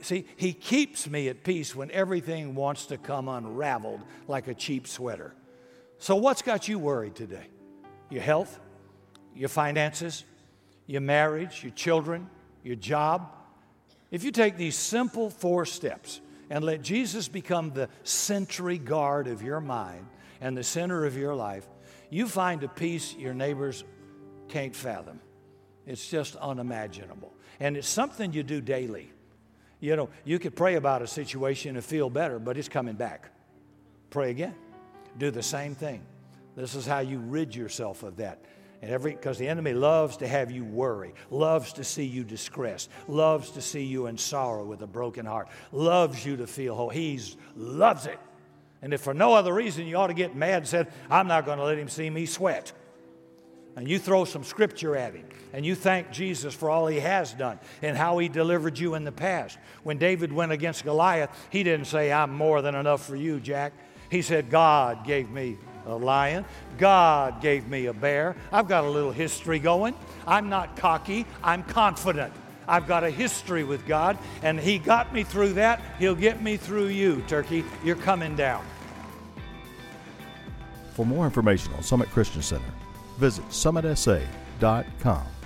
See, 0.00 0.26
He 0.36 0.52
keeps 0.52 1.08
me 1.08 1.28
at 1.28 1.44
peace 1.44 1.74
when 1.74 1.90
everything 1.90 2.54
wants 2.54 2.86
to 2.86 2.98
come 2.98 3.28
unraveled 3.28 4.00
like 4.28 4.48
a 4.48 4.54
cheap 4.54 4.86
sweater. 4.86 5.34
So, 5.98 6.16
what's 6.16 6.42
got 6.42 6.68
you 6.68 6.78
worried 6.78 7.14
today? 7.14 7.46
Your 8.08 8.22
health, 8.22 8.58
your 9.34 9.48
finances, 9.48 10.24
your 10.86 11.00
marriage, 11.00 11.62
your 11.62 11.72
children, 11.72 12.28
your 12.62 12.76
job, 12.76 13.30
if 14.10 14.24
you 14.24 14.32
take 14.32 14.56
these 14.56 14.76
simple 14.76 15.30
four 15.30 15.64
steps 15.64 16.20
and 16.48 16.64
let 16.64 16.82
Jesus 16.82 17.28
become 17.28 17.70
the 17.70 17.88
sentry 18.02 18.76
guard 18.76 19.28
of 19.28 19.42
your 19.42 19.60
mind 19.60 20.06
and 20.40 20.56
the 20.56 20.64
center 20.64 21.04
of 21.04 21.16
your 21.16 21.34
life, 21.34 21.66
you 22.10 22.26
find 22.26 22.64
a 22.64 22.68
peace 22.68 23.14
your 23.14 23.34
neighbors 23.34 23.84
can't 24.48 24.74
fathom. 24.74 25.20
It's 25.86 26.08
just 26.08 26.34
unimaginable. 26.36 27.32
And 27.60 27.76
it's 27.76 27.88
something 27.88 28.32
you 28.32 28.42
do 28.42 28.60
daily. 28.60 29.12
You 29.80 29.96
know, 29.96 30.10
you 30.24 30.38
could 30.38 30.54
pray 30.54 30.74
about 30.74 31.02
a 31.02 31.06
situation 31.06 31.76
and 31.76 31.84
feel 31.84 32.10
better, 32.10 32.38
but 32.38 32.56
it's 32.56 32.68
coming 32.68 32.94
back. 32.94 33.30
Pray 34.10 34.30
again. 34.30 34.54
Do 35.18 35.30
the 35.30 35.42
same 35.42 35.74
thing. 35.74 36.02
This 36.54 36.74
is 36.74 36.86
how 36.86 36.98
you 37.00 37.18
rid 37.18 37.54
yourself 37.54 38.02
of 38.02 38.16
that. 38.16 38.44
And 38.82 38.90
every 38.90 39.12
because 39.12 39.38
the 39.38 39.48
enemy 39.48 39.74
loves 39.74 40.18
to 40.18 40.28
have 40.28 40.50
you 40.50 40.64
worry, 40.64 41.14
loves 41.30 41.74
to 41.74 41.84
see 41.84 42.04
you 42.04 42.24
distressed, 42.24 42.90
loves 43.08 43.50
to 43.52 43.62
see 43.62 43.84
you 43.84 44.06
in 44.06 44.16
sorrow 44.16 44.64
with 44.64 44.80
a 44.82 44.86
broken 44.86 45.26
heart, 45.26 45.48
loves 45.70 46.24
you 46.24 46.36
to 46.38 46.46
feel 46.46 46.74
whole. 46.74 46.88
He 46.88 47.20
loves 47.56 48.06
it. 48.06 48.18
And 48.82 48.94
if 48.94 49.02
for 49.02 49.12
no 49.12 49.34
other 49.34 49.52
reason 49.52 49.86
you 49.86 49.96
ought 49.96 50.06
to 50.06 50.14
get 50.14 50.34
mad 50.34 50.58
and 50.58 50.66
said, 50.66 50.92
I'm 51.10 51.26
not 51.26 51.44
going 51.44 51.58
to 51.58 51.64
let 51.64 51.78
him 51.78 51.88
see 51.88 52.08
me 52.08 52.24
sweat. 52.24 52.72
And 53.80 53.88
you 53.88 53.98
throw 53.98 54.26
some 54.26 54.44
scripture 54.44 54.94
at 54.94 55.14
him 55.14 55.24
and 55.54 55.64
you 55.64 55.74
thank 55.74 56.10
Jesus 56.10 56.52
for 56.54 56.68
all 56.68 56.86
he 56.86 57.00
has 57.00 57.32
done 57.32 57.58
and 57.80 57.96
how 57.96 58.18
he 58.18 58.28
delivered 58.28 58.78
you 58.78 58.94
in 58.94 59.04
the 59.04 59.10
past. 59.10 59.56
When 59.84 59.96
David 59.96 60.34
went 60.34 60.52
against 60.52 60.84
Goliath, 60.84 61.30
he 61.48 61.62
didn't 61.62 61.86
say, 61.86 62.12
I'm 62.12 62.30
more 62.30 62.60
than 62.60 62.74
enough 62.74 63.06
for 63.06 63.16
you, 63.16 63.40
Jack. 63.40 63.72
He 64.10 64.20
said, 64.20 64.50
God 64.50 65.06
gave 65.06 65.30
me 65.30 65.56
a 65.86 65.94
lion. 65.94 66.44
God 66.76 67.40
gave 67.40 67.68
me 67.68 67.86
a 67.86 67.94
bear. 67.94 68.36
I've 68.52 68.68
got 68.68 68.84
a 68.84 68.90
little 68.90 69.12
history 69.12 69.58
going. 69.58 69.94
I'm 70.26 70.50
not 70.50 70.76
cocky, 70.76 71.24
I'm 71.42 71.62
confident. 71.62 72.34
I've 72.68 72.86
got 72.86 73.02
a 73.02 73.10
history 73.10 73.64
with 73.64 73.86
God, 73.86 74.18
and 74.42 74.60
He 74.60 74.78
got 74.78 75.14
me 75.14 75.24
through 75.24 75.54
that. 75.54 75.80
He'll 75.98 76.14
get 76.14 76.42
me 76.42 76.58
through 76.58 76.88
you, 76.88 77.24
Turkey. 77.28 77.64
You're 77.82 77.96
coming 77.96 78.36
down. 78.36 78.62
For 80.92 81.06
more 81.06 81.24
information 81.24 81.72
on 81.72 81.82
Summit 81.82 82.10
Christian 82.10 82.42
Center, 82.42 82.70
visit 83.20 83.44
summitsa.com. 83.52 85.39